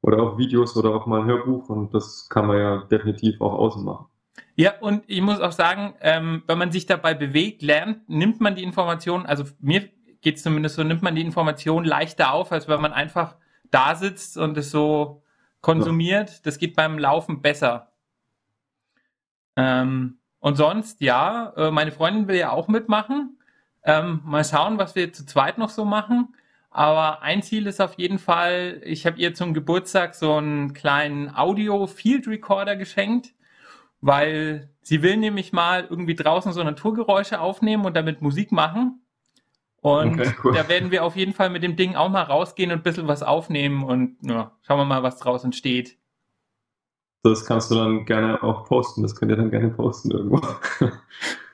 oder 0.01 0.21
auch 0.21 0.37
Videos 0.37 0.75
oder 0.75 0.93
auch 0.93 1.05
mal 1.05 1.21
ein 1.21 1.27
Hörbuch 1.27 1.69
und 1.69 1.93
das 1.93 2.27
kann 2.29 2.47
man 2.47 2.57
ja 2.57 2.77
definitiv 2.91 3.39
auch 3.41 3.53
außen 3.53 3.83
machen. 3.83 4.07
Ja, 4.55 4.73
und 4.79 5.03
ich 5.07 5.21
muss 5.21 5.39
auch 5.39 5.51
sagen, 5.51 5.93
ähm, 6.01 6.43
wenn 6.47 6.57
man 6.57 6.71
sich 6.71 6.85
dabei 6.85 7.13
bewegt, 7.13 7.61
lernt, 7.61 8.09
nimmt 8.09 8.41
man 8.41 8.55
die 8.55 8.63
Informationen, 8.63 9.25
also 9.25 9.45
mir 9.59 9.89
geht 10.21 10.37
es 10.37 10.43
zumindest 10.43 10.75
so, 10.75 10.83
nimmt 10.83 11.03
man 11.03 11.15
die 11.15 11.21
Information 11.21 11.85
leichter 11.85 12.33
auf, 12.33 12.51
als 12.51 12.67
wenn 12.67 12.81
man 12.81 12.91
einfach 12.91 13.35
da 13.71 13.95
sitzt 13.95 14.37
und 14.37 14.57
es 14.57 14.71
so 14.71 15.21
konsumiert. 15.61 16.29
Ja. 16.29 16.35
Das 16.43 16.57
geht 16.57 16.75
beim 16.75 16.97
Laufen 16.97 17.41
besser. 17.41 17.91
Ähm, 19.55 20.19
und 20.39 20.55
sonst, 20.55 21.01
ja, 21.01 21.53
äh, 21.55 21.71
meine 21.71 21.91
Freundin 21.91 22.27
will 22.27 22.35
ja 22.35 22.51
auch 22.51 22.67
mitmachen. 22.67 23.36
Ähm, 23.87 24.19
mal 24.25 24.43
schauen, 24.43 24.77
was 24.77 24.95
wir 24.95 25.13
zu 25.13 25.25
zweit 25.25 25.57
noch 25.57 25.69
so 25.69 25.85
machen. 25.85 26.35
Aber 26.69 27.21
ein 27.21 27.41
Ziel 27.41 27.65
ist 27.65 27.81
auf 27.81 27.93
jeden 27.93 28.19
Fall, 28.19 28.81
ich 28.83 29.05
habe 29.05 29.17
ihr 29.17 29.33
zum 29.33 29.53
Geburtstag 29.53 30.13
so 30.13 30.35
einen 30.35 30.73
kleinen 30.73 31.33
Audio-Field-Recorder 31.33 32.75
geschenkt, 32.75 33.33
weil 34.01 34.69
sie 34.81 35.01
will 35.01 35.15
nämlich 35.15 35.53
mal 35.53 35.87
irgendwie 35.89 36.15
draußen 36.15 36.51
so 36.51 36.61
Naturgeräusche 36.61 37.39
aufnehmen 37.39 37.85
und 37.85 37.95
damit 37.95 38.21
Musik 38.21 38.51
machen. 38.51 39.01
Und 39.79 40.19
okay, 40.19 40.33
cool. 40.43 40.53
da 40.53 40.67
werden 40.67 40.91
wir 40.91 41.05
auf 41.05 41.15
jeden 41.15 41.33
Fall 41.33 41.49
mit 41.49 41.63
dem 41.63 41.77
Ding 41.77 41.95
auch 41.95 42.09
mal 42.09 42.23
rausgehen 42.23 42.71
und 42.71 42.79
ein 42.79 42.83
bisschen 42.83 43.07
was 43.07 43.23
aufnehmen 43.23 43.83
und 43.83 44.17
ja, 44.21 44.51
schauen 44.63 44.79
wir 44.79 44.85
mal, 44.85 45.01
was 45.01 45.17
draus 45.17 45.45
entsteht. 45.45 45.97
Das 47.23 47.45
kannst 47.45 47.71
du 47.71 47.75
dann 47.75 48.05
gerne 48.05 48.43
auch 48.43 48.65
posten. 48.65 49.01
Das 49.01 49.15
könnt 49.15 49.31
ihr 49.31 49.37
dann 49.37 49.49
gerne 49.49 49.69
posten 49.69 50.11
irgendwo. 50.11 50.41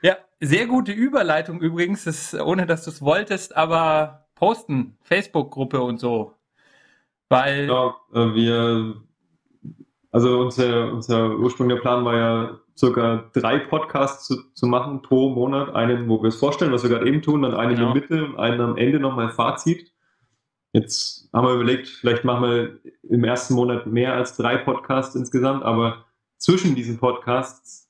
Ja, 0.02 0.16
sehr 0.40 0.66
gute 0.66 0.92
Überleitung 0.92 1.60
übrigens, 1.60 2.04
das, 2.04 2.34
ohne 2.34 2.66
dass 2.66 2.84
du 2.84 2.90
es 2.90 3.02
wolltest, 3.02 3.56
aber 3.56 4.26
posten, 4.34 4.96
Facebook-Gruppe 5.02 5.80
und 5.80 5.98
so. 5.98 6.34
Weil. 7.28 7.68
Ja, 7.68 7.96
äh, 8.12 8.34
wir, 8.34 8.96
also 10.10 10.40
unser, 10.40 10.92
unser 10.92 11.36
ursprünglicher 11.36 11.80
Plan 11.80 12.04
war 12.04 12.16
ja 12.16 12.60
circa 12.76 13.30
drei 13.32 13.58
Podcasts 13.58 14.26
zu, 14.26 14.52
zu 14.52 14.66
machen 14.66 15.02
pro 15.02 15.30
Monat. 15.30 15.74
Einen, 15.74 16.08
wo 16.08 16.22
wir 16.22 16.28
es 16.28 16.36
vorstellen, 16.36 16.72
was 16.72 16.82
wir 16.82 16.90
gerade 16.90 17.08
eben 17.08 17.22
tun, 17.22 17.42
dann 17.42 17.54
einen 17.54 17.76
genau. 17.76 17.88
in 17.88 17.94
der 17.94 18.02
Mitte 18.02 18.24
und 18.24 18.38
einen 18.38 18.60
am 18.60 18.76
Ende 18.76 19.00
nochmal 19.00 19.30
Fazit. 19.30 19.92
Jetzt 20.72 21.28
haben 21.32 21.46
wir 21.46 21.54
überlegt, 21.54 21.86
vielleicht 21.86 22.24
machen 22.24 22.42
wir 22.42 22.78
im 23.08 23.22
ersten 23.22 23.54
Monat 23.54 23.86
mehr 23.86 24.14
als 24.14 24.36
drei 24.36 24.56
Podcasts 24.56 25.14
insgesamt, 25.14 25.62
aber 25.62 26.04
zwischen 26.38 26.74
diesen 26.74 26.98
Podcasts 26.98 27.88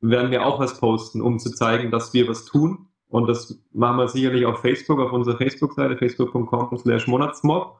werden 0.00 0.30
wir 0.30 0.46
auch 0.46 0.58
was 0.58 0.78
posten, 0.78 1.20
um 1.20 1.38
zu 1.38 1.50
zeigen, 1.50 1.90
dass 1.90 2.14
wir 2.14 2.28
was 2.28 2.44
tun. 2.44 2.86
Und 3.08 3.28
das 3.28 3.60
machen 3.72 3.98
wir 3.98 4.08
sicherlich 4.08 4.46
auf 4.46 4.60
Facebook, 4.60 5.00
auf 5.00 5.12
unserer 5.12 5.36
Facebook-Seite, 5.36 5.96
facebook.com 5.96 6.76
slash 6.78 7.06
Monatsmob. 7.06 7.78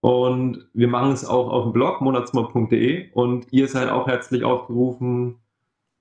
Und 0.00 0.68
wir 0.74 0.88
machen 0.88 1.12
es 1.12 1.24
auch 1.24 1.50
auf 1.50 1.64
dem 1.64 1.72
Blog 1.72 2.00
monatsmob.de 2.00 3.10
und 3.12 3.46
ihr 3.52 3.66
seid 3.68 3.90
auch 3.90 4.06
herzlich 4.06 4.44
aufgerufen, 4.44 5.36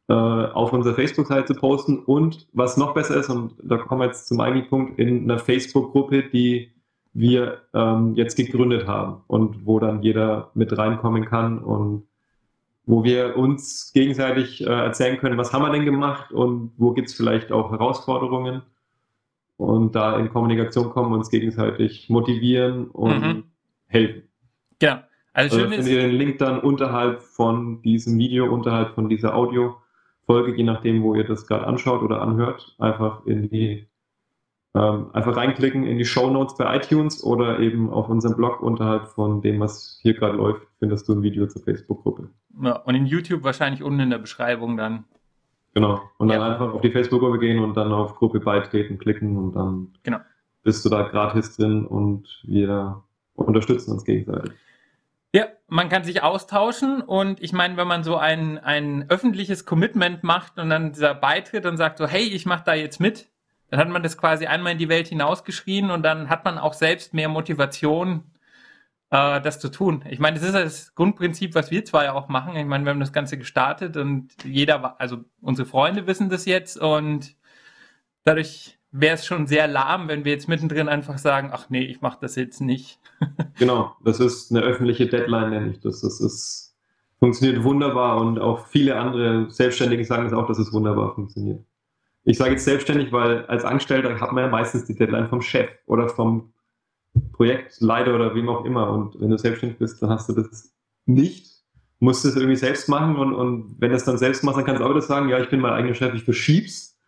äh, 0.08 0.14
auf 0.14 0.72
unserer 0.72 0.94
Facebook-Seite 0.94 1.54
zu 1.54 1.60
posten. 1.60 2.00
Und 2.00 2.48
was 2.54 2.78
noch 2.78 2.94
besser 2.94 3.18
ist, 3.18 3.30
und 3.30 3.56
da 3.64 3.78
kommen 3.78 4.02
wir 4.02 4.08
jetzt 4.08 4.28
zum 4.28 4.40
eigentlichen 4.40 4.70
Punkt, 4.70 5.00
in 5.00 5.24
einer 5.24 5.40
Facebook-Gruppe, 5.40 6.30
die 6.30 6.72
wir 7.14 7.62
ähm, 7.74 8.14
jetzt 8.16 8.36
gegründet 8.36 8.88
haben 8.88 9.24
und 9.28 9.66
wo 9.66 9.80
dann 9.80 10.04
jeder 10.04 10.52
mit 10.54 10.78
reinkommen 10.78 11.26
kann 11.26 11.58
und 11.60 12.07
wo 12.88 13.04
wir 13.04 13.38
uns 13.38 13.92
gegenseitig 13.94 14.62
äh, 14.62 14.70
erzählen 14.70 15.20
können, 15.20 15.38
was 15.38 15.52
haben 15.54 15.62
wir 15.62 15.72
denn 15.72 15.86
gemacht 15.86 16.32
und 16.32 16.72
wo 16.78 16.94
gibt 16.94 17.10
es 17.10 17.14
vielleicht 17.14 17.52
auch 17.52 17.70
Herausforderungen 17.70 18.64
und 19.58 19.94
da 19.94 20.18
in 20.18 20.30
Kommunikation 20.30 20.90
kommen, 20.90 21.14
uns 21.14 21.30
gegenseitig 21.30 22.10
motivieren 22.10 22.88
und 22.88 23.20
mhm. 23.20 23.44
helfen. 23.88 24.24
Genau. 24.80 25.02
Also, 25.34 25.58
also 25.58 25.70
findet 25.70 25.88
ihr 25.88 26.02
den 26.02 26.16
Link 26.16 26.38
dann 26.40 26.62
unterhalb 26.62 27.22
von 27.22 27.82
diesem 27.82 28.18
Video, 28.18 28.52
unterhalb 28.52 28.96
von 28.96 29.10
dieser 29.10 29.36
Audio-Folge, 29.36 30.56
je 30.56 30.64
nachdem, 30.64 31.04
wo 31.04 31.14
ihr 31.14 31.26
das 31.26 31.46
gerade 31.46 31.68
anschaut 31.68 32.02
oder 32.02 32.22
anhört, 32.22 32.74
einfach 32.80 33.26
in 33.26 33.50
die 33.50 33.88
ähm, 34.78 35.08
einfach 35.14 35.36
reinklicken 35.36 35.86
in 35.86 35.98
die 35.98 36.06
Show 36.06 36.30
Notes 36.30 36.56
bei 36.56 36.76
iTunes 36.76 37.24
oder 37.24 37.60
eben 37.60 37.90
auf 37.90 38.10
unserem 38.10 38.36
Blog 38.36 38.62
unterhalb 38.62 39.08
von 39.08 39.42
dem, 39.42 39.60
was 39.60 39.98
hier 40.04 40.14
gerade 40.14 40.38
läuft, 40.38 40.62
findest 40.78 41.08
du 41.08 41.14
ein 41.14 41.24
Video 41.24 41.48
zur 41.48 41.64
Facebook-Gruppe. 41.64 42.30
Ja, 42.62 42.76
und 42.82 42.94
in 42.94 43.08
YouTube 43.08 43.44
wahrscheinlich 43.44 43.82
unten 43.82 44.02
in 44.02 44.10
der 44.12 44.20
Beschreibung 44.20 44.78
dann. 44.78 45.06
Genau. 45.74 46.02
Und 46.18 46.28
dann 46.28 46.42
ja. 46.42 46.52
einfach 46.52 46.74
auf 46.74 46.82
die 46.82 46.92
Facebook-Gruppe 46.92 47.40
gehen 47.40 47.64
und 47.64 47.76
dann 47.76 47.92
auf 47.92 48.16
Gruppe 48.16 48.40
beitreten 48.40 49.00
klicken 49.00 49.38
und 49.38 49.54
dann 49.54 49.94
genau. 50.04 50.20
bist 50.64 50.86
du 50.86 50.90
da 50.90 51.04
gratis 51.04 51.56
drin 51.56 51.86
und 51.86 52.28
wir 52.44 53.02
unterstützen 53.34 53.94
uns 53.94 54.04
gegenseitig. 54.04 54.52
Ja, 55.34 55.46
man 55.68 55.90
kann 55.90 56.04
sich 56.04 56.22
austauschen 56.22 57.02
und 57.02 57.42
ich 57.42 57.52
meine, 57.52 57.78
wenn 57.78 57.88
man 57.88 58.04
so 58.04 58.16
ein, 58.16 58.60
ein 58.60 59.10
öffentliches 59.10 59.66
Commitment 59.66 60.24
macht 60.24 60.60
und 60.60 60.70
dann 60.70 60.94
dieser 60.94 61.16
Beitritt 61.16 61.66
und 61.66 61.78
sagt 61.78 61.98
so, 61.98 62.06
hey, 62.06 62.24
ich 62.24 62.46
mache 62.46 62.64
da 62.66 62.74
jetzt 62.74 63.00
mit, 63.00 63.28
dann 63.70 63.80
hat 63.80 63.90
man 63.90 64.04
das 64.04 64.18
quasi 64.18 64.46
einmal 64.46 64.74
in 64.74 64.78
die 64.78 64.90
Welt 64.90 65.08
hinausgeschrien 65.08 65.92
und 65.92 66.04
dann 66.04 66.30
hat 66.30 66.46
man 66.46 66.58
auch 66.58 66.74
selbst 66.74 67.14
mehr 67.14 67.30
Motivation, 67.30 68.24
äh, 69.10 69.42
das 69.42 69.60
zu 69.60 69.70
tun. 69.70 70.04
Ich 70.10 70.20
meine, 70.20 70.40
das 70.40 70.48
ist 70.48 70.56
das 70.56 70.96
Grundprinzip, 70.96 71.56
was 71.56 71.72
wir 71.72 71.84
zwar 71.86 72.06
ja 72.06 72.14
auch 72.14 72.28
machen. 72.30 72.56
Ich 72.56 72.66
meine, 72.66 72.86
wir 72.86 72.92
haben 72.92 73.00
das 73.00 73.14
Ganze 73.14 73.38
gestartet 73.38 73.98
und 73.98 74.30
jeder, 74.44 75.00
also 75.00 75.26
unsere 75.42 75.68
Freunde 75.68 76.08
wissen 76.08 76.30
das 76.30 76.46
jetzt 76.46 76.78
und 76.80 77.36
dadurch 78.24 78.78
wäre 78.92 79.16
es 79.16 79.26
schon 79.26 79.48
sehr 79.48 79.68
lahm, 79.68 80.08
wenn 80.08 80.26
wir 80.26 80.32
jetzt 80.32 80.48
mittendrin 80.48 80.88
einfach 80.88 81.18
sagen, 81.18 81.50
ach 81.52 81.70
nee, 81.70 81.84
ich 81.84 82.02
mache 82.02 82.20
das 82.22 82.36
jetzt 82.36 82.62
nicht. 82.62 83.00
genau, 83.58 83.96
das 84.04 84.20
ist 84.20 84.52
eine 84.52 84.62
öffentliche 84.62 85.08
Deadline, 85.08 85.50
nenne 85.50 85.72
ich 85.72 85.80
das. 85.80 86.02
Das 86.02 86.22
ist, 86.22 86.76
funktioniert 87.20 87.64
wunderbar 87.64 88.22
und 88.22 88.40
auch 88.40 88.68
viele 88.68 88.98
andere 88.98 89.50
Selbstständige 89.52 90.06
sagen 90.06 90.26
es 90.26 90.34
auch, 90.34 90.48
dass 90.48 90.60
es 90.60 90.72
wunderbar 90.72 91.14
funktioniert. 91.16 91.64
Ich 92.28 92.38
sage 92.38 92.52
jetzt 92.52 92.66
selbstständig, 92.66 93.14
weil 93.14 93.46
als 93.46 93.64
Angestellter 93.64 94.20
hat 94.20 94.34
man 94.34 94.44
ja 94.44 94.50
meistens 94.50 94.84
die 94.84 94.94
Deadline 94.94 95.30
vom 95.30 95.42
Chef 95.42 95.70
oder 95.86 96.10
vom 96.10 96.52
Projektleiter 97.32 98.14
oder 98.14 98.36
wem 98.36 98.50
auch 98.50 98.66
immer. 98.66 98.92
Und 98.92 99.18
wenn 99.22 99.30
du 99.30 99.38
selbstständig 99.38 99.80
bist, 99.80 100.02
dann 100.02 100.10
hast 100.10 100.28
du 100.28 100.34
das 100.34 100.76
nicht, 101.06 101.64
musst 102.00 102.26
es 102.26 102.36
irgendwie 102.36 102.58
selbst 102.58 102.90
machen. 102.90 103.16
Und, 103.16 103.34
und 103.34 103.76
wenn 103.80 103.92
du 103.92 103.96
es 103.96 104.04
dann 104.04 104.18
selbst 104.18 104.44
machst, 104.44 104.58
dann 104.58 104.66
kannst 104.66 104.82
du 104.82 104.86
auch 104.86 104.90
wieder 104.90 105.02
sagen, 105.02 105.30
ja, 105.30 105.40
ich 105.40 105.50
bin 105.50 105.62
mein 105.62 105.72
eigener 105.72 105.94
Chef, 105.94 106.14
ich 106.14 106.26
verschieb's. 106.26 107.00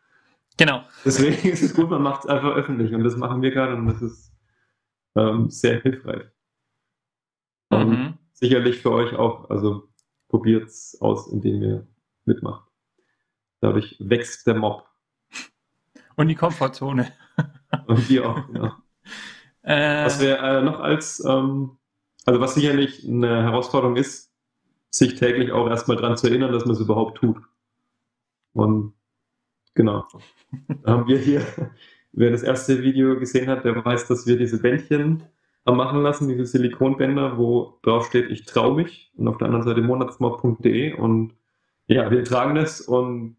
Genau. 0.55 0.83
Deswegen 1.03 1.49
ist 1.49 1.63
es 1.63 1.73
gut, 1.73 1.89
man 1.89 2.01
macht 2.01 2.23
es 2.23 2.29
einfach 2.29 2.55
öffentlich. 2.55 2.93
Und 2.93 3.03
das 3.03 3.17
machen 3.17 3.41
wir 3.41 3.51
gerade 3.51 3.75
und 3.75 3.88
das 3.88 4.01
ist 4.01 4.33
ähm, 5.17 5.49
sehr 5.49 5.81
hilfreich. 5.81 6.23
Und 7.71 7.89
mhm. 7.89 8.13
sicherlich 8.31 8.81
für 8.81 8.93
euch 8.93 9.13
auch. 9.17 9.49
Also 9.49 9.89
probiert 10.29 10.69
es 10.69 10.97
aus, 11.01 11.27
indem 11.27 11.61
ihr 11.61 11.88
mitmacht. 12.23 12.69
Dadurch 13.59 13.97
wächst 13.99 14.47
der 14.47 14.55
Mob. 14.55 14.88
Und 16.19 16.27
die 16.27 16.35
Komfortzone. 16.35 17.13
Und 17.88 18.09
die 18.09 18.19
auch, 18.19 18.45
genau. 18.47 18.73
Äh, 19.61 20.03
was 20.03 20.19
wir 20.19 20.38
äh, 20.39 20.61
noch 20.61 20.81
als, 20.81 21.23
ähm, 21.23 21.77
also 22.25 22.41
was 22.41 22.55
sicherlich 22.55 23.07
eine 23.07 23.43
Herausforderung 23.43 23.95
ist, 23.95 24.29
sich 24.89 25.15
täglich 25.15 25.53
auch 25.53 25.69
erstmal 25.69 25.95
daran 25.95 26.17
zu 26.17 26.27
erinnern, 26.27 26.51
dass 26.51 26.65
man 26.65 26.75
es 26.75 26.81
überhaupt 26.81 27.19
tut. 27.19 27.38
Und 28.51 28.95
genau. 29.75 30.05
da 30.83 30.91
haben 30.91 31.07
wir 31.07 31.19
hier, 31.19 31.41
wer 32.11 32.31
das 32.31 32.43
erste 32.43 32.83
Video 32.83 33.17
gesehen 33.17 33.47
hat, 33.47 33.63
der 33.63 33.85
weiß, 33.85 34.07
dass 34.07 34.27
wir 34.27 34.38
diese 34.38 34.61
Bändchen 34.61 35.23
haben 35.65 35.77
machen 35.77 36.01
lassen, 36.01 36.27
diese 36.27 36.45
Silikonbänder, 36.45 37.38
wo 37.38 37.79
drauf 37.81 38.07
steht, 38.07 38.29
ich 38.29 38.43
traue 38.43 38.75
mich. 38.75 39.13
Und 39.15 39.29
auf 39.29 39.38
der 39.38 39.47
anderen 39.47 39.65
Seite 39.65 39.81
monatsmob.de. 39.81 40.95
Und 40.95 41.33
ja, 41.88 42.11
wir 42.11 42.25
tragen 42.25 42.55
das 42.55 42.81
und 42.81 43.38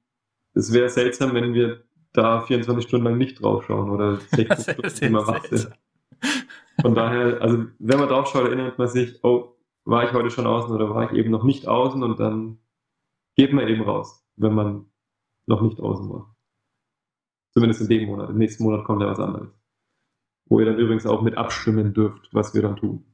es 0.54 0.72
wäre 0.72 0.88
seltsam, 0.88 1.34
wenn 1.34 1.52
wir 1.52 1.84
da 2.12 2.42
24 2.42 2.86
Stunden 2.86 3.06
lang 3.06 3.18
nicht 3.18 3.42
draufschauen 3.42 3.90
oder 3.90 4.16
16 4.34 4.74
Stunden 4.74 5.04
immer 5.04 5.26
wach 5.26 5.44
sind. 5.44 5.70
Von 6.80 6.94
daher, 6.94 7.40
also 7.40 7.66
wenn 7.78 7.98
man 7.98 8.08
draufschaut, 8.08 8.46
erinnert 8.46 8.78
man 8.78 8.88
sich, 8.88 9.22
oh, 9.22 9.56
war 9.84 10.04
ich 10.04 10.12
heute 10.12 10.30
schon 10.30 10.46
außen 10.46 10.74
oder 10.74 10.90
war 10.94 11.10
ich 11.10 11.18
eben 11.18 11.30
noch 11.30 11.44
nicht 11.44 11.66
außen 11.66 12.02
und 12.02 12.18
dann 12.20 12.58
geht 13.36 13.52
man 13.52 13.68
eben 13.68 13.82
raus, 13.82 14.24
wenn 14.36 14.54
man 14.54 14.86
noch 15.46 15.62
nicht 15.62 15.80
außen 15.80 16.08
war. 16.10 16.34
Zumindest 17.52 17.82
in 17.82 17.88
dem 17.88 18.08
Monat. 18.08 18.30
Im 18.30 18.38
nächsten 18.38 18.64
Monat 18.64 18.84
kommt 18.84 19.02
ja 19.02 19.08
was 19.08 19.18
anderes. 19.18 19.48
Wo 20.46 20.60
ihr 20.60 20.66
dann 20.66 20.78
übrigens 20.78 21.06
auch 21.06 21.22
mit 21.22 21.36
abstimmen 21.36 21.92
dürft, 21.92 22.28
was 22.32 22.54
wir 22.54 22.62
dann 22.62 22.76
tun. 22.76 23.04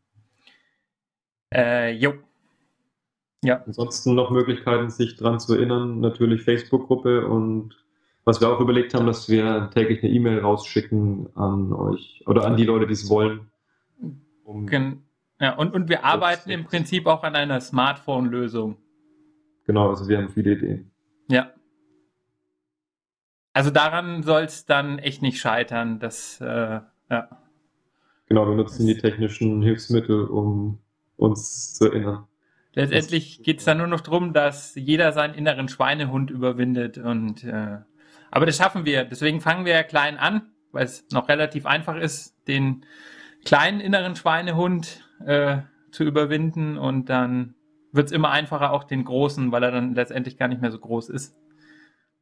Äh, 1.53 1.93
jo. 1.93 2.15
Ja. 3.43 3.63
Ansonsten 3.65 4.15
noch 4.15 4.31
Möglichkeiten, 4.31 4.91
sich 4.91 5.17
dran 5.17 5.41
zu 5.41 5.55
erinnern. 5.55 6.01
Natürlich 6.01 6.43
Facebook-Gruppe 6.43 7.27
und 7.27 7.86
was 8.27 8.41
wir 8.41 8.51
auch 8.51 8.61
überlegt 8.61 8.93
haben, 8.93 9.07
dass 9.07 9.29
wir 9.29 9.71
täglich 9.73 10.03
eine 10.03 10.13
E-Mail 10.13 10.41
rausschicken 10.41 11.29
an 11.37 11.73
euch 11.73 12.25
oder 12.27 12.45
an 12.45 12.57
die 12.57 12.65
Leute, 12.65 12.87
die 12.87 12.93
es 12.93 13.09
wollen. 13.09 13.49
Um 14.45 14.69
ja, 15.39 15.55
und, 15.55 15.75
und 15.75 15.89
wir 15.89 16.05
arbeiten 16.05 16.51
im 16.51 16.65
Prinzip 16.65 17.07
auch 17.07 17.23
an 17.23 17.37
einer 17.37 17.61
Smartphone-Lösung. 17.61 18.79
Genau, 19.67 19.91
also 19.91 20.09
wir 20.09 20.19
haben 20.19 20.31
viele 20.31 20.53
Ideen. 20.53 20.91
Ja. 21.29 21.51
Also 23.53 23.71
daran 23.71 24.23
soll 24.23 24.43
es 24.43 24.65
dann 24.65 24.99
echt 24.99 25.23
nicht 25.23 25.39
scheitern, 25.39 25.99
dass, 25.99 26.41
äh, 26.41 26.81
ja. 27.11 27.29
Genau, 28.29 28.49
wir 28.49 28.57
nutzen 28.57 28.87
die 28.87 28.97
technischen 28.97 29.63
Hilfsmittel, 29.63 30.25
um 30.25 30.79
uns 31.17 31.75
zu 31.75 31.87
erinnern. 31.87 32.27
Letztendlich 32.73 33.43
geht 33.43 33.61
es 33.61 33.65
dann 33.65 33.79
nur 33.79 33.87
noch 33.87 34.01
darum, 34.01 34.33
dass 34.33 34.75
jeder 34.75 35.13
seinen 35.13 35.35
inneren 35.35 35.69
Schweinehund 35.69 36.31
überwindet 36.31 36.99
und 36.99 37.45
äh, 37.45 37.79
aber 38.37 38.45
das 38.45 38.59
schaffen 38.59 38.85
wir. 38.85 39.05
Deswegen 39.05 39.41
fangen 39.41 39.65
wir 39.65 39.83
klein 39.83 40.19
an, 40.19 40.53
weil 40.71 40.85
es 40.85 41.07
noch 41.11 41.27
relativ 41.31 41.65
einfach 41.65 41.97
ist, 41.97 42.37
den 42.47 42.85
kleinen 43.47 43.81
inneren 43.81 44.15
Schweinehund 44.15 45.09
äh, 45.25 45.61
zu 45.91 46.05
überwinden 46.05 46.77
und 46.77 47.09
dann 47.09 47.55
wird 47.93 48.09
es 48.09 48.13
immer 48.13 48.31
einfacher, 48.31 48.73
auch 48.73 48.85
den 48.85 49.07
großen, 49.07 49.53
weil 49.53 49.63
er 49.63 49.71
dann 49.71 49.95
letztendlich 49.95 50.37
gar 50.37 50.49
nicht 50.49 50.61
mehr 50.61 50.71
so 50.71 50.79
groß 50.79 51.09
ist. 51.09 51.35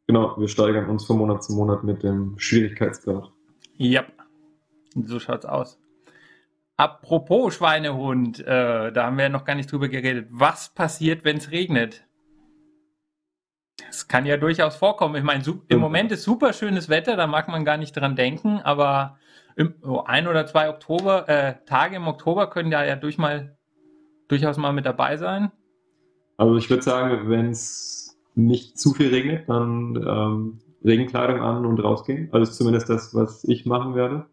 Genau, 0.07 0.37
wir 0.39 0.47
steigern 0.47 0.89
uns 0.89 1.05
von 1.05 1.19
Monat 1.19 1.43
zu 1.43 1.53
Monat 1.53 1.83
mit 1.83 2.05
dem 2.05 2.39
Schwierigkeitsgrad. 2.39 3.33
Ja, 3.77 4.05
so 4.95 5.19
schaut's 5.19 5.47
aus. 5.47 5.81
Apropos 6.77 7.57
Schweinehund, 7.57 8.39
äh, 8.39 8.93
da 8.93 9.07
haben 9.07 9.17
wir 9.17 9.25
ja 9.25 9.31
noch 9.31 9.45
gar 9.45 9.57
nicht 9.57 9.73
drüber 9.73 9.89
geredet. 9.89 10.29
Was 10.31 10.73
passiert, 10.73 11.25
wenn 11.25 11.39
es 11.39 11.51
regnet? 11.51 12.07
Das 13.77 14.09
kann 14.09 14.27
ja 14.27 14.37
durchaus 14.37 14.77
vorkommen. 14.77 15.17
Ich 15.17 15.23
meine, 15.23 15.43
im 15.69 15.81
Moment 15.81 16.13
ist 16.13 16.23
super 16.23 16.53
schönes 16.53 16.89
Wetter, 16.89 17.17
da 17.17 17.27
mag 17.27 17.49
man 17.49 17.65
gar 17.65 17.77
nicht 17.77 17.93
dran 17.93 18.17
denken, 18.17 18.61
aber 18.63 19.19
im, 19.57 19.75
oh, 19.83 20.03
ein 20.05 20.27
oder 20.27 20.47
zwei 20.47 20.69
Oktober, 20.69 21.29
äh, 21.29 21.55
Tage 21.67 21.97
im 21.97 22.07
Oktober 22.07 22.49
können 22.49 22.71
ja, 22.73 22.85
ja 22.85 22.97
durch 22.97 23.19
mal, 23.19 23.57
durchaus 24.29 24.57
mal 24.57 24.73
mit 24.73 24.87
dabei 24.87 25.17
sein. 25.17 25.51
Also 26.37 26.57
ich 26.57 26.69
würde 26.71 26.83
sagen, 26.83 27.29
wenn 27.29 27.51
es 27.51 28.19
nicht 28.35 28.79
zu 28.79 28.95
viel 28.95 29.09
regnet, 29.09 29.49
dann 29.49 29.97
ähm, 29.97 30.61
Regenkleidung 30.85 31.41
an 31.41 31.65
und 31.65 31.79
rausgehen. 31.79 32.29
Also 32.33 32.53
zumindest 32.53 32.91
das, 32.91 33.15
was 33.15 33.45
ich 33.45 33.65
machen 33.65 33.95
werde. 33.95 34.27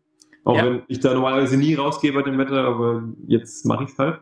Auch 0.43 0.57
ja. 0.57 0.65
wenn 0.65 0.81
ich 0.87 0.99
da 0.99 1.13
normalerweise 1.13 1.57
nie 1.57 1.75
rausgehe 1.75 2.13
bei 2.13 2.23
dem 2.23 2.37
Wetter, 2.37 2.63
aber 2.63 3.03
jetzt 3.27 3.65
mache 3.65 3.83
ich 3.83 3.91
es 3.91 3.99
halt. 3.99 4.19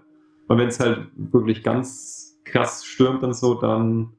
Und 0.48 0.58
wenn 0.58 0.68
es 0.68 0.80
halt 0.80 1.08
wirklich 1.16 1.64
ganz 1.64 2.38
krass 2.44 2.84
stürmt 2.86 3.24
und 3.24 3.34
so, 3.34 3.56
dann 3.56 4.14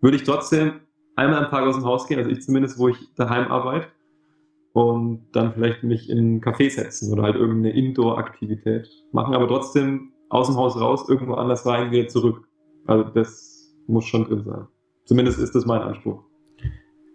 würde 0.00 0.16
ich 0.16 0.24
trotzdem 0.24 0.80
einmal 1.16 1.44
am 1.44 1.50
Tag 1.50 1.64
aus 1.64 1.76
dem 1.76 1.84
Haus 1.84 2.06
gehen, 2.06 2.18
also 2.18 2.30
ich 2.30 2.42
zumindest, 2.42 2.78
wo 2.78 2.88
ich 2.88 2.96
daheim 3.16 3.50
arbeite, 3.50 3.88
und 4.72 5.26
dann 5.32 5.52
vielleicht 5.52 5.82
mich 5.82 6.08
in 6.08 6.18
einen 6.18 6.40
Café 6.40 6.70
setzen 6.70 7.12
oder 7.12 7.24
halt 7.24 7.34
irgendeine 7.34 7.74
Indoor-Aktivität 7.74 8.88
machen, 9.12 9.34
aber 9.34 9.48
trotzdem 9.48 10.12
aus 10.28 10.46
dem 10.46 10.56
Haus 10.56 10.80
raus, 10.80 11.08
irgendwo 11.08 11.34
anders 11.34 11.66
rein, 11.66 11.90
wieder 11.90 12.06
zurück. 12.08 12.46
Also 12.86 13.04
das 13.10 13.74
muss 13.88 14.04
schon 14.04 14.24
drin 14.24 14.44
sein. 14.44 14.66
Zumindest 15.04 15.40
ist 15.40 15.54
das 15.54 15.66
mein 15.66 15.82
Anspruch. 15.82 16.22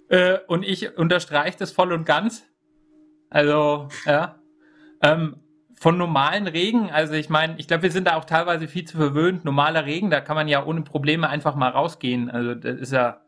Äh, 0.09 0.39
und 0.47 0.63
ich 0.63 0.97
unterstreiche 0.97 1.57
das 1.57 1.71
voll 1.71 1.93
und 1.93 2.05
ganz. 2.05 2.43
Also, 3.29 3.87
ja. 4.05 4.39
Ähm, 5.01 5.37
von 5.75 5.97
normalen 5.97 6.47
Regen, 6.47 6.89
also 6.89 7.13
ich 7.13 7.29
meine, 7.29 7.55
ich 7.57 7.67
glaube, 7.67 7.83
wir 7.83 7.91
sind 7.91 8.07
da 8.07 8.15
auch 8.15 8.25
teilweise 8.25 8.67
viel 8.67 8.85
zu 8.85 8.97
verwöhnt. 8.97 9.45
Normaler 9.45 9.85
Regen, 9.85 10.09
da 10.09 10.21
kann 10.21 10.35
man 10.35 10.47
ja 10.47 10.65
ohne 10.65 10.81
Probleme 10.81 11.29
einfach 11.29 11.55
mal 11.55 11.69
rausgehen. 11.69 12.29
Also 12.31 12.55
das 12.55 12.79
ist 12.79 12.93
ja 12.93 13.21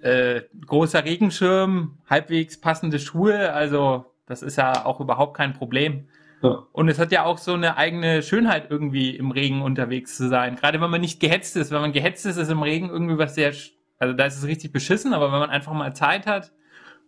äh, 0.00 0.42
großer 0.66 1.04
Regenschirm, 1.04 1.98
halbwegs 2.08 2.60
passende 2.60 2.98
Schuhe, 2.98 3.52
also 3.52 4.06
das 4.26 4.42
ist 4.42 4.56
ja 4.56 4.84
auch 4.84 5.00
überhaupt 5.00 5.36
kein 5.36 5.52
Problem. 5.52 6.08
Ja. 6.42 6.64
Und 6.72 6.88
es 6.88 6.98
hat 6.98 7.12
ja 7.12 7.24
auch 7.24 7.38
so 7.38 7.54
eine 7.54 7.76
eigene 7.76 8.22
Schönheit 8.22 8.66
irgendwie 8.70 9.14
im 9.14 9.30
Regen 9.30 9.62
unterwegs 9.62 10.16
zu 10.16 10.28
sein. 10.28 10.56
Gerade 10.56 10.80
wenn 10.80 10.90
man 10.90 11.00
nicht 11.00 11.20
gehetzt 11.20 11.56
ist. 11.56 11.70
Wenn 11.70 11.80
man 11.80 11.92
gehetzt 11.92 12.26
ist, 12.26 12.36
ist 12.36 12.50
im 12.50 12.62
Regen 12.62 12.88
irgendwie 12.88 13.18
was 13.18 13.36
sehr, 13.36 13.52
also 13.98 14.14
da 14.14 14.24
ist 14.24 14.38
es 14.38 14.46
richtig 14.46 14.72
beschissen, 14.72 15.14
aber 15.14 15.30
wenn 15.30 15.38
man 15.38 15.50
einfach 15.50 15.72
mal 15.72 15.94
Zeit 15.94 16.26
hat 16.26 16.50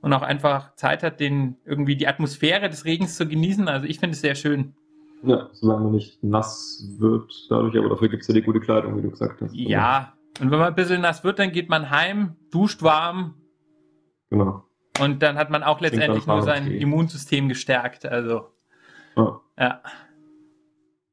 und 0.01 0.13
auch 0.13 0.23
einfach 0.23 0.75
Zeit 0.77 1.03
hat, 1.03 1.21
den 1.21 1.57
irgendwie 1.65 1.97
die 1.97 2.09
Atmosphäre 2.09 2.69
des 2.69 2.85
Regens 2.85 3.17
zu 3.17 3.27
genießen, 3.27 3.69
also 3.69 3.87
ich 3.87 3.99
finde 3.99 4.15
es 4.15 4.21
sehr 4.21 4.35
schön. 4.35 4.75
Ja, 5.23 5.49
solange 5.53 5.85
man 5.85 5.93
nicht 5.93 6.23
nass 6.23 6.87
wird 6.99 7.33
dadurch, 7.49 7.77
aber 7.79 7.89
dafür 7.89 8.09
gibt 8.09 8.23
es 8.23 8.29
ja 8.29 8.35
die 8.35 8.43
gute 8.43 8.61
Kleidung, 8.61 8.97
wie 8.99 9.03
du 9.03 9.11
gesagt 9.11 9.41
hast. 9.41 9.55
Ja, 9.55 10.13
und 10.41 10.51
wenn 10.51 10.59
man 10.59 10.69
ein 10.69 10.75
bisschen 10.75 11.01
nass 11.01 11.25
wird, 11.25 11.39
dann 11.39 11.53
geht 11.53 11.71
man 11.71 11.91
heim, 11.91 12.37
duscht 12.51 12.83
warm. 12.83 13.35
Genau. 14.31 14.65
Und 15.01 15.23
dann 15.23 15.37
hat 15.37 15.51
man 15.51 15.63
auch 15.63 15.81
letztendlich 15.81 16.27
nur 16.27 16.43
sein 16.43 16.71
Immunsystem 16.71 17.49
gestärkt. 17.49 18.05
Also. 18.07 18.49
Ja. 19.17 19.41
ja. 19.59 19.81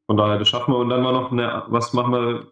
Von 0.07 0.17
daher, 0.17 0.39
das 0.39 0.49
schaffen 0.49 0.73
wir. 0.73 0.79
Und 0.79 0.89
dann 0.89 1.01
mal 1.01 1.13
noch 1.13 1.31
eine, 1.31 1.63
was 1.67 1.93
machen 1.93 2.11
wir, 2.11 2.47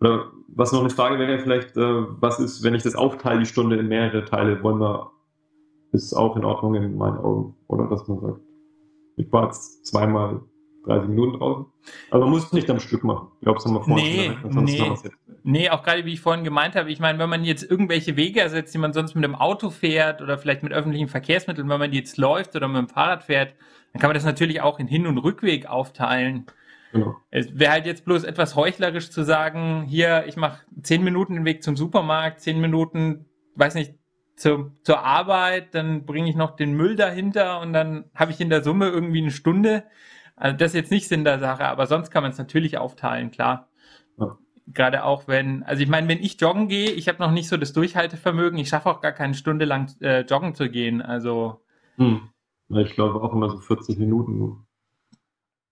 oder 0.00 0.32
was 0.48 0.72
noch 0.72 0.80
eine 0.80 0.90
Frage 0.90 1.18
wäre 1.18 1.38
vielleicht, 1.38 1.76
äh, 1.76 2.04
was 2.20 2.38
ist, 2.38 2.62
wenn 2.62 2.74
ich 2.74 2.82
das 2.82 2.94
aufteile, 2.94 3.40
die 3.40 3.46
Stunde 3.46 3.76
in 3.76 3.88
mehrere 3.88 4.24
Teile, 4.24 4.62
wollen 4.62 4.80
wir, 4.80 5.10
ist 5.92 6.14
auch 6.14 6.36
in 6.36 6.44
Ordnung 6.44 6.74
in 6.74 6.96
meinen 6.96 7.18
Augen, 7.18 7.54
oder 7.66 7.86
dass 7.88 8.06
man 8.08 8.20
sagt, 8.20 8.40
ich 9.16 9.32
war 9.32 9.44
jetzt 9.44 9.86
zweimal 9.86 10.40
30 10.86 11.08
Minuten 11.08 11.38
draußen. 11.38 11.66
Aber 12.10 12.24
man 12.24 12.30
muss 12.30 12.46
es 12.46 12.52
nicht 12.52 12.70
am 12.70 12.80
Stück 12.80 13.04
machen. 13.04 13.28
Ich 13.40 13.44
glaube, 13.44 13.58
das 13.58 13.66
haben 13.66 13.74
wir 13.74 13.82
vorhin 13.82 14.36
nee, 14.54 14.62
nee. 14.62 14.94
nee, 15.42 15.70
auch 15.70 15.82
gerade 15.82 16.04
wie 16.04 16.12
ich 16.14 16.20
vorhin 16.20 16.44
gemeint 16.44 16.76
habe, 16.76 16.90
ich 16.90 17.00
meine, 17.00 17.18
wenn 17.18 17.28
man 17.28 17.44
jetzt 17.44 17.68
irgendwelche 17.68 18.16
Wege 18.16 18.40
ersetzt, 18.40 18.74
die 18.74 18.78
man 18.78 18.92
sonst 18.92 19.14
mit 19.14 19.24
dem 19.24 19.34
Auto 19.34 19.70
fährt 19.70 20.22
oder 20.22 20.38
vielleicht 20.38 20.62
mit 20.62 20.72
öffentlichen 20.72 21.08
Verkehrsmitteln, 21.08 21.68
wenn 21.68 21.78
man 21.78 21.92
jetzt 21.92 22.16
läuft 22.16 22.56
oder 22.56 22.68
mit 22.68 22.78
dem 22.78 22.88
Fahrrad 22.88 23.24
fährt, 23.24 23.54
dann 23.92 24.00
kann 24.00 24.08
man 24.08 24.14
das 24.14 24.24
natürlich 24.24 24.60
auch 24.60 24.78
in 24.78 24.86
Hin- 24.86 25.06
und 25.06 25.18
Rückweg 25.18 25.66
aufteilen. 25.66 26.46
Genau. 26.92 27.16
Es 27.30 27.58
wäre 27.58 27.72
halt 27.72 27.86
jetzt 27.86 28.04
bloß 28.04 28.24
etwas 28.24 28.56
heuchlerisch 28.56 29.10
zu 29.10 29.22
sagen, 29.22 29.84
hier, 29.86 30.24
ich 30.26 30.36
mache 30.36 30.62
10 30.82 31.04
Minuten 31.04 31.34
den 31.34 31.44
Weg 31.44 31.62
zum 31.62 31.76
Supermarkt, 31.76 32.40
10 32.40 32.60
Minuten, 32.60 33.26
weiß 33.56 33.74
nicht, 33.74 33.94
zur, 34.38 34.72
zur 34.82 35.04
Arbeit, 35.04 35.74
dann 35.74 36.06
bringe 36.06 36.28
ich 36.30 36.36
noch 36.36 36.56
den 36.56 36.72
Müll 36.74 36.96
dahinter 36.96 37.60
und 37.60 37.72
dann 37.72 38.04
habe 38.14 38.32
ich 38.32 38.40
in 38.40 38.50
der 38.50 38.62
Summe 38.62 38.88
irgendwie 38.88 39.22
eine 39.22 39.30
Stunde. 39.30 39.84
Also 40.36 40.56
das 40.56 40.70
ist 40.70 40.74
jetzt 40.74 40.90
nicht 40.90 41.08
Sinn 41.08 41.24
der 41.24 41.38
Sache, 41.40 41.64
aber 41.66 41.86
sonst 41.86 42.10
kann 42.10 42.22
man 42.22 42.30
es 42.30 42.38
natürlich 42.38 42.78
aufteilen, 42.78 43.30
klar. 43.30 43.68
Ja. 44.18 44.38
Gerade 44.68 45.04
auch 45.04 45.26
wenn, 45.26 45.62
also 45.64 45.82
ich 45.82 45.88
meine, 45.88 46.08
wenn 46.08 46.22
ich 46.22 46.40
joggen 46.40 46.68
gehe, 46.68 46.90
ich 46.90 47.08
habe 47.08 47.18
noch 47.18 47.30
nicht 47.30 47.48
so 47.48 47.56
das 47.56 47.72
Durchhaltevermögen, 47.72 48.58
ich 48.58 48.68
schaffe 48.68 48.88
auch 48.90 49.00
gar 49.00 49.12
keine 49.12 49.34
Stunde 49.34 49.64
lang 49.64 49.90
äh, 50.00 50.20
joggen 50.20 50.54
zu 50.54 50.70
gehen. 50.70 51.02
Also. 51.02 51.62
Hm. 51.96 52.28
Ich 52.68 52.94
glaube 52.94 53.20
auch 53.20 53.32
immer 53.32 53.48
so 53.48 53.58
40 53.58 53.98
Minuten. 53.98 54.66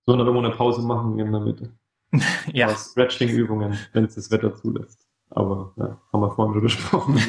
Sondern 0.07 0.27
irgendwo 0.27 0.47
eine 0.47 0.57
Pause 0.57 0.83
machen 0.83 1.19
in 1.19 1.31
der 1.31 1.41
Mitte. 1.41 1.73
ja. 2.53 2.75
Stretching-Übungen, 2.75 3.77
wenn 3.93 4.05
es 4.05 4.15
das 4.15 4.31
Wetter 4.31 4.55
zulässt. 4.55 5.07
Aber 5.31 5.75
ja, 5.77 6.01
haben 6.13 6.21
wir 6.21 6.31
vorhin 6.31 6.55
schon 6.55 6.63
besprochen. 6.63 7.21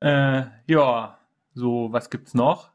Äh, 0.00 0.44
ja, 0.66 1.18
so, 1.54 1.92
was 1.92 2.10
gibt's 2.10 2.34
noch? 2.34 2.70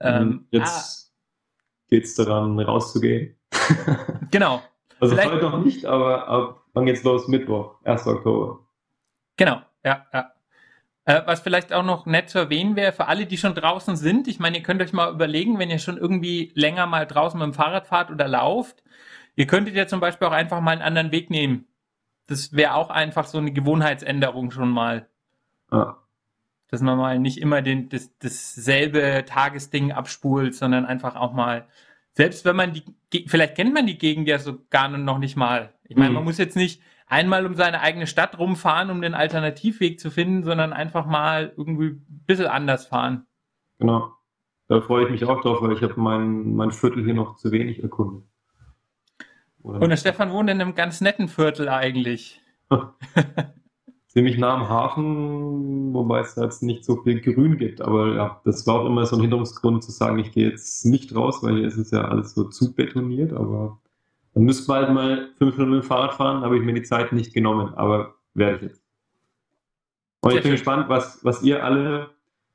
Ähm, 0.00 0.46
Jetzt 0.50 1.12
ah, 1.12 1.88
geht 1.88 2.04
es 2.04 2.14
daran, 2.14 2.58
rauszugehen. 2.58 3.36
genau. 4.30 4.62
Also 4.98 5.14
Vielleicht, 5.14 5.30
heute 5.30 5.50
noch 5.50 5.62
nicht, 5.62 5.84
aber 5.84 6.26
ab 6.28 6.62
wann 6.72 6.86
geht's 6.86 7.02
los? 7.02 7.28
Mittwoch, 7.28 7.76
1. 7.84 8.06
Oktober. 8.06 8.60
Genau, 9.36 9.60
ja, 9.84 10.06
ja. 10.12 10.32
Äh, 11.04 11.22
was 11.26 11.40
vielleicht 11.40 11.72
auch 11.72 11.84
noch 11.84 12.06
nett 12.06 12.30
zu 12.30 12.38
erwähnen 12.38 12.76
wäre, 12.76 12.92
für 12.92 13.06
alle, 13.06 13.26
die 13.26 13.36
schon 13.36 13.54
draußen 13.54 13.96
sind, 13.96 14.26
ich 14.26 14.40
meine, 14.40 14.56
ihr 14.56 14.62
könnt 14.62 14.82
euch 14.82 14.92
mal 14.92 15.12
überlegen, 15.12 15.58
wenn 15.58 15.70
ihr 15.70 15.78
schon 15.78 15.98
irgendwie 15.98 16.50
länger 16.54 16.86
mal 16.86 17.06
draußen 17.06 17.38
mit 17.38 17.46
dem 17.46 17.54
Fahrrad 17.54 17.86
fahrt 17.86 18.10
oder 18.10 18.26
lauft, 18.26 18.82
ihr 19.36 19.46
könntet 19.46 19.74
ja 19.74 19.86
zum 19.86 20.00
Beispiel 20.00 20.26
auch 20.26 20.32
einfach 20.32 20.60
mal 20.60 20.72
einen 20.72 20.82
anderen 20.82 21.12
Weg 21.12 21.30
nehmen. 21.30 21.66
Das 22.26 22.54
wäre 22.54 22.74
auch 22.74 22.90
einfach 22.90 23.26
so 23.26 23.38
eine 23.38 23.52
Gewohnheitsänderung 23.52 24.50
schon 24.50 24.70
mal. 24.70 25.08
Ja 25.70 25.98
dass 26.68 26.80
man 26.80 26.98
mal 26.98 27.18
nicht 27.18 27.38
immer 27.38 27.62
den, 27.62 27.88
das, 27.88 28.16
dasselbe 28.18 29.24
Tagesding 29.26 29.92
abspult, 29.92 30.54
sondern 30.54 30.84
einfach 30.84 31.16
auch 31.16 31.32
mal, 31.32 31.66
selbst 32.12 32.44
wenn 32.44 32.56
man 32.56 32.72
die, 32.72 33.26
vielleicht 33.26 33.54
kennt 33.54 33.74
man 33.74 33.86
die 33.86 33.98
Gegend 33.98 34.28
ja 34.28 34.38
so 34.38 34.58
gar 34.70 34.88
noch 34.88 35.18
nicht 35.18 35.36
mal. 35.36 35.72
Ich 35.84 35.96
meine, 35.96 36.10
mhm. 36.10 36.16
man 36.16 36.24
muss 36.24 36.38
jetzt 36.38 36.56
nicht 36.56 36.82
einmal 37.06 37.46
um 37.46 37.54
seine 37.54 37.80
eigene 37.80 38.06
Stadt 38.06 38.38
rumfahren, 38.38 38.90
um 38.90 39.00
den 39.00 39.14
Alternativweg 39.14 40.00
zu 40.00 40.10
finden, 40.10 40.42
sondern 40.42 40.72
einfach 40.72 41.06
mal 41.06 41.52
irgendwie 41.56 41.90
ein 41.90 42.24
bisschen 42.26 42.46
anders 42.46 42.86
fahren. 42.86 43.26
Genau. 43.78 44.12
Da 44.68 44.80
freue 44.80 45.04
ich 45.04 45.10
mich 45.10 45.24
auch 45.24 45.40
drauf, 45.42 45.62
weil 45.62 45.72
ich 45.72 45.82
habe 45.82 45.94
mein, 46.00 46.54
mein 46.54 46.72
Viertel 46.72 47.04
hier 47.04 47.14
noch 47.14 47.36
zu 47.36 47.52
wenig 47.52 47.82
erkundet. 47.82 48.24
Oder 49.62 49.80
Und 49.80 49.90
der 49.90 49.96
Stefan 49.96 50.32
wohnt 50.32 50.50
in 50.50 50.60
einem 50.60 50.74
ganz 50.74 51.00
netten 51.00 51.28
Viertel 51.28 51.68
eigentlich. 51.68 52.40
ziemlich 54.16 54.38
nah 54.38 54.54
am 54.54 54.70
Hafen, 54.70 55.92
wobei 55.92 56.20
es 56.20 56.36
jetzt 56.36 56.62
nicht 56.62 56.86
so 56.86 57.02
viel 57.02 57.20
Grün 57.20 57.58
gibt. 57.58 57.82
Aber 57.82 58.14
ja, 58.14 58.40
das 58.46 58.66
war 58.66 58.80
auch 58.80 58.86
immer 58.86 59.04
so 59.04 59.16
ein 59.16 59.20
Hinderungsgrund 59.20 59.84
zu 59.84 59.90
sagen, 59.90 60.18
ich 60.18 60.32
gehe 60.32 60.48
jetzt 60.48 60.86
nicht 60.86 61.14
raus, 61.14 61.42
weil 61.42 61.56
hier 61.56 61.66
ist 61.66 61.76
es 61.76 61.90
ja 61.90 62.00
alles 62.00 62.34
so 62.34 62.44
zu 62.44 62.74
betoniert. 62.74 63.34
Aber 63.34 63.78
dann 64.32 64.44
müsste 64.44 64.72
man 64.72 64.80
halt 64.80 64.94
mal 64.94 65.28
fünf 65.36 65.58
Minuten 65.58 65.76
mit 65.76 65.84
dem 65.84 65.86
Fahrrad 65.86 66.14
fahren, 66.14 66.42
habe 66.44 66.56
ich 66.56 66.64
mir 66.64 66.72
die 66.72 66.82
Zeit 66.82 67.12
nicht 67.12 67.34
genommen, 67.34 67.74
aber 67.74 68.14
werde 68.32 68.56
ich 68.56 68.62
jetzt. 68.62 68.82
Und 70.22 70.32
ich 70.34 70.42
bin 70.42 70.52
gespannt, 70.52 70.88
was, 70.88 71.22
was 71.22 71.42
ihr 71.42 71.62
alle 71.62 72.08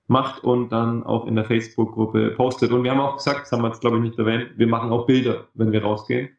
macht 0.08 0.44
und 0.44 0.72
dann 0.72 1.04
auch 1.04 1.28
in 1.28 1.36
der 1.36 1.46
Facebook-Gruppe 1.46 2.32
postet. 2.32 2.72
Und 2.72 2.84
wir 2.84 2.90
haben 2.90 3.02
auch 3.02 3.18
gesagt, 3.18 3.42
das 3.42 3.52
haben 3.52 3.62
wir 3.62 3.68
jetzt 3.68 3.82
glaube 3.82 3.98
ich 3.98 4.04
nicht 4.04 4.18
erwähnt, 4.18 4.54
wir 4.58 4.66
machen 4.66 4.92
auch 4.92 5.06
Bilder, 5.06 5.46
wenn 5.54 5.72
wir 5.72 5.84
rausgehen 5.84 6.30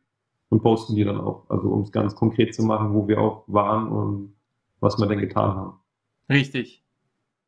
und 0.48 0.62
posten 0.62 0.96
die 0.96 1.04
dann 1.04 1.20
auch. 1.20 1.48
Also 1.48 1.68
um 1.68 1.82
es 1.82 1.92
ganz 1.92 2.16
konkret 2.16 2.56
zu 2.56 2.64
machen, 2.64 2.92
wo 2.92 3.06
wir 3.06 3.20
auch 3.20 3.44
waren 3.46 3.86
und 3.86 4.34
was 4.82 4.98
wir 4.98 5.06
denn 5.06 5.20
getan 5.20 5.54
haben. 5.54 5.80
Richtig. 6.28 6.82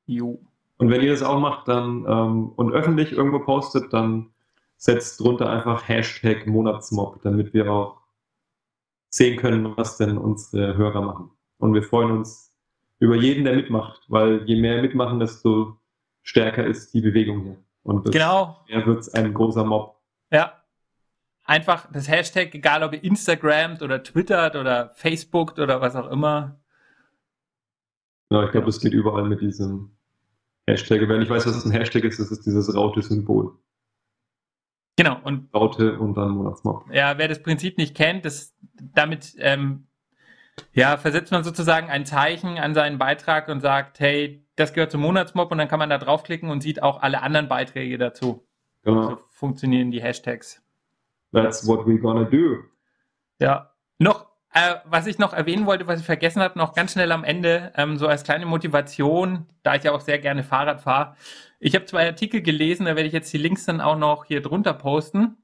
Jo. 0.07 0.41
Und 0.79 0.91
wenn 0.91 1.03
ihr 1.03 1.11
das 1.11 1.23
auch 1.23 1.39
macht 1.39 1.69
dann 1.69 2.07
ähm, 2.09 2.49
und 2.57 2.73
öffentlich 2.73 3.13
irgendwo 3.13 3.41
postet, 3.41 3.93
dann 3.93 4.31
setzt 4.77 5.21
drunter 5.21 5.51
einfach 5.51 5.89
Hashtag 5.89 6.47
Monatsmob, 6.47 7.21
damit 7.23 7.53
wir 7.55 7.71
auch 7.71 8.01
sehen 9.09 9.39
können, 9.39 9.77
was 9.77 9.97
denn 9.97 10.19
unsere 10.19 10.77
Hörer 10.77 11.03
machen. 11.03 11.31
Und 11.59 11.75
wir 11.75 11.83
freuen 11.83 12.11
uns 12.11 12.53
über 12.99 13.17
jeden, 13.17 13.45
der 13.45 13.55
mitmacht, 13.55 14.03
weil 14.09 14.43
je 14.45 14.61
mehr 14.61 14.83
mitmachen, 14.83 15.21
desto 15.21 15.79
stärker 16.23 16.65
ist 16.65 16.95
die 16.95 17.01
Bewegung 17.01 17.43
hier. 17.43 17.57
Und 17.83 18.11
genau. 18.11 18.65
mehr 18.69 18.85
wird 18.87 19.01
es 19.01 19.15
ein 19.15 19.33
großer 19.35 19.65
Mob. 19.65 19.97
Ja. 20.31 20.61
Einfach 21.45 21.91
das 21.93 22.09
Hashtag, 22.09 22.55
egal 22.55 22.83
ob 22.83 22.95
ihr 22.95 23.05
Instagramt 23.05 23.83
oder 23.83 24.03
twittert 24.03 24.57
oder 24.57 24.91
Facebookt 24.95 25.59
oder 25.59 25.81
was 25.81 25.95
auch 25.95 26.11
immer, 26.11 26.59
ja, 28.35 28.45
ich 28.45 28.51
glaube, 28.51 28.67
das 28.67 28.81
geht 28.81 28.93
überall 28.93 29.25
mit 29.25 29.41
diesem 29.41 29.93
Hashtag. 30.67 31.09
Wenn 31.09 31.23
ich 31.23 31.31
weiß, 31.31 31.47
was 31.47 31.65
ein 31.65 31.71
Hashtag 31.71 32.05
ist, 32.05 32.19
das 32.19 32.31
ist 32.31 32.45
dieses 32.45 32.75
Raute-Symbol. 32.75 33.57
Genau. 34.97 35.19
Und 35.23 35.53
Raute 35.55 35.99
und 35.99 36.15
dann 36.17 36.31
Monatsmob. 36.31 36.85
Ja, 36.93 37.19
wer 37.19 37.29
das 37.29 37.43
Prinzip 37.43 37.79
nicht 37.79 37.97
kennt, 37.97 38.25
das, 38.25 38.55
damit 38.95 39.35
ähm, 39.39 39.87
ja, 40.73 40.97
versetzt 40.97 41.33
man 41.33 41.45
sozusagen 41.45 41.91
ein 41.91 42.07
Zeichen 42.07 42.59
an 42.59 42.75
seinen 42.75 42.99
Beitrag 42.99 43.49
und 43.49 43.61
sagt, 43.61 44.01
hey, 44.01 44.45
das 44.57 44.73
gehört 44.73 44.91
zum 44.91 45.01
Monatsmob 45.01 45.51
und 45.51 45.59
dann 45.59 45.69
kann 45.69 45.79
man 45.79 45.91
da 45.91 45.99
draufklicken 45.99 46.49
und 46.49 46.61
sieht 46.61 46.83
auch 46.83 47.03
alle 47.03 47.23
anderen 47.23 47.49
Beiträge 47.49 47.99
dazu. 47.99 48.47
Genau. 48.83 49.11
So 49.11 49.19
funktionieren 49.31 49.91
die 49.91 50.03
Hashtags. 50.03 50.63
That's 51.33 51.67
what 51.67 51.87
we're 51.87 51.99
gonna 51.99 52.25
do. 52.25 52.59
Ja. 53.41 53.73
Noch 53.99 54.34
äh, 54.55 54.77
was 54.85 55.07
ich 55.07 55.19
noch 55.19 55.33
erwähnen 55.33 55.67
wollte, 55.67 55.87
was 55.89 56.01
ich 56.01 56.07
vergessen 56.07 56.41
habe, 56.41 56.59
noch 56.59 56.75
ganz 56.75 56.93
schnell 56.93 57.11
am 57.13 57.25
Ende, 57.25 57.73
ähm, 57.77 57.99
so 57.99 58.07
als 58.07 58.23
kleine 58.23 58.47
Motivation, 58.47 59.47
da 59.65 59.75
ich 59.75 59.83
ja 59.83 59.93
auch 59.93 60.01
sehr 60.01 60.21
gerne 60.21 60.45
Fahrrad 60.45 60.81
fahre. 60.81 61.17
Ich 61.59 61.75
habe 61.75 61.87
zwei 61.87 62.07
Artikel 62.07 62.41
gelesen, 62.41 62.87
da 62.87 62.95
werde 62.95 63.09
ich 63.09 63.13
jetzt 63.13 63.33
die 63.33 63.39
Links 63.39 63.67
dann 63.67 63.81
auch 63.81 63.99
noch 63.99 64.25
hier 64.25 64.43
drunter 64.43 64.73
posten 64.73 65.37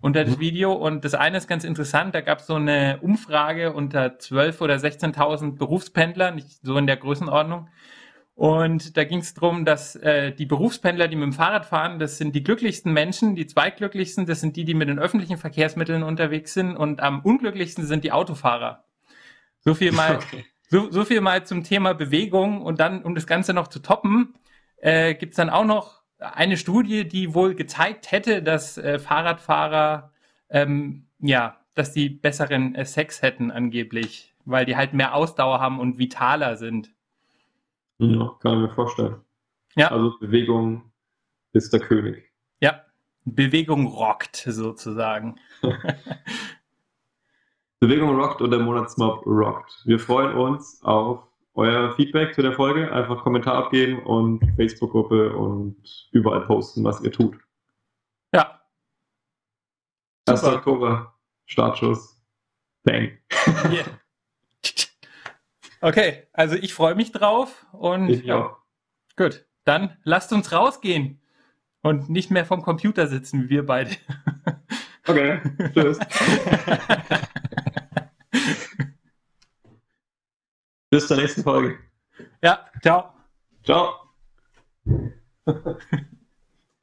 unter 0.00 0.24
das 0.24 0.36
mhm. 0.36 0.40
Video. 0.40 0.72
Und 0.74 1.04
das 1.04 1.14
eine 1.14 1.38
ist 1.38 1.48
ganz 1.48 1.64
interessant, 1.64 2.14
da 2.14 2.20
gab 2.20 2.40
es 2.40 2.46
so 2.46 2.56
eine 2.56 2.98
Umfrage 3.00 3.72
unter 3.72 4.06
12.000 4.06 4.60
oder 4.60 4.74
16.000 4.76 5.56
Berufspendlern, 5.56 6.34
nicht 6.34 6.60
so 6.62 6.76
in 6.76 6.86
der 6.86 6.98
Größenordnung. 6.98 7.68
Und 8.38 8.96
da 8.96 9.02
ging 9.02 9.18
es 9.18 9.34
darum, 9.34 9.64
dass 9.64 9.96
äh, 9.96 10.30
die 10.30 10.46
Berufspendler, 10.46 11.08
die 11.08 11.16
mit 11.16 11.24
dem 11.24 11.32
Fahrrad 11.32 11.66
fahren, 11.66 11.98
das 11.98 12.18
sind 12.18 12.36
die 12.36 12.44
glücklichsten 12.44 12.92
Menschen. 12.92 13.34
Die 13.34 13.48
zweitglücklichsten, 13.48 14.26
das 14.26 14.40
sind 14.40 14.54
die, 14.54 14.64
die 14.64 14.74
mit 14.74 14.88
den 14.88 15.00
öffentlichen 15.00 15.38
Verkehrsmitteln 15.38 16.04
unterwegs 16.04 16.54
sind. 16.54 16.76
Und 16.76 17.00
am 17.00 17.20
unglücklichsten 17.20 17.84
sind 17.84 18.04
die 18.04 18.12
Autofahrer. 18.12 18.84
So 19.58 19.74
viel 19.74 19.90
mal, 19.90 20.16
okay. 20.22 20.44
So, 20.68 20.88
so 20.88 21.04
viel 21.04 21.20
mal 21.20 21.46
zum 21.46 21.64
Thema 21.64 21.94
Bewegung 21.94 22.62
und 22.62 22.78
dann, 22.78 23.02
um 23.02 23.16
das 23.16 23.26
Ganze 23.26 23.54
noch 23.54 23.66
zu 23.66 23.80
toppen, 23.80 24.34
äh, 24.76 25.16
gibt 25.16 25.32
es 25.32 25.36
dann 25.36 25.50
auch 25.50 25.64
noch 25.64 26.02
eine 26.20 26.56
Studie, 26.58 27.08
die 27.08 27.34
wohl 27.34 27.56
gezeigt 27.56 28.12
hätte, 28.12 28.40
dass 28.40 28.78
äh, 28.78 29.00
Fahrradfahrer, 29.00 30.12
ähm, 30.48 31.08
ja, 31.18 31.56
dass 31.74 31.90
die 31.90 32.08
besseren 32.08 32.76
äh, 32.76 32.84
Sex 32.84 33.20
hätten 33.20 33.50
angeblich, 33.50 34.32
weil 34.44 34.64
die 34.64 34.76
halt 34.76 34.92
mehr 34.92 35.16
Ausdauer 35.16 35.58
haben 35.58 35.80
und 35.80 35.98
vitaler 35.98 36.56
sind. 36.56 36.92
Ja, 37.98 38.36
kann 38.40 38.54
ich 38.54 38.68
mir 38.68 38.74
vorstellen. 38.74 39.20
Ja. 39.74 39.90
Also 39.90 40.18
Bewegung 40.18 40.90
ist 41.52 41.72
der 41.72 41.80
König. 41.80 42.32
Ja, 42.60 42.84
Bewegung 43.24 43.86
rockt 43.86 44.36
sozusagen. 44.36 45.38
Bewegung 47.80 48.16
rockt 48.16 48.40
und 48.40 48.50
der 48.50 48.60
Monatsmob 48.60 49.24
rockt. 49.26 49.82
Wir 49.84 49.98
freuen 49.98 50.34
uns 50.36 50.82
auf 50.82 51.22
euer 51.54 51.92
Feedback 51.94 52.34
zu 52.34 52.42
der 52.42 52.52
Folge. 52.52 52.92
Einfach 52.92 53.22
Kommentar 53.22 53.54
abgeben 53.54 54.02
und 54.04 54.40
Facebook-Gruppe 54.56 55.36
und 55.36 56.08
überall 56.12 56.46
posten, 56.46 56.84
was 56.84 57.00
ihr 57.02 57.12
tut. 57.12 57.36
Ja. 58.32 58.60
1. 60.26 60.40
Super. 60.40 60.56
Oktober, 60.56 61.14
Startschuss. 61.46 62.20
Bang. 62.84 63.18
Yeah. 63.70 63.84
Okay, 65.80 66.26
also 66.32 66.56
ich 66.56 66.74
freue 66.74 66.94
mich 66.94 67.12
drauf 67.12 67.66
und 67.72 68.08
Ich 68.08 68.30
auch. 68.32 68.56
gut, 69.16 69.46
dann 69.64 69.96
lasst 70.02 70.32
uns 70.32 70.50
rausgehen 70.52 71.20
und 71.82 72.08
nicht 72.10 72.30
mehr 72.30 72.44
vom 72.44 72.62
Computer 72.62 73.06
sitzen, 73.06 73.44
wie 73.44 73.48
wir 73.50 73.66
beide. 73.66 73.90
Okay, 75.06 75.40
tschüss. 75.72 75.98
Bis 80.90 81.06
zur 81.06 81.16
nächsten 81.18 81.42
Folge. 81.42 81.78
ja, 82.42 82.66
ciao. 82.82 83.12
Ciao. 83.64 83.94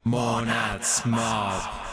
Monatsmob. 0.02 1.85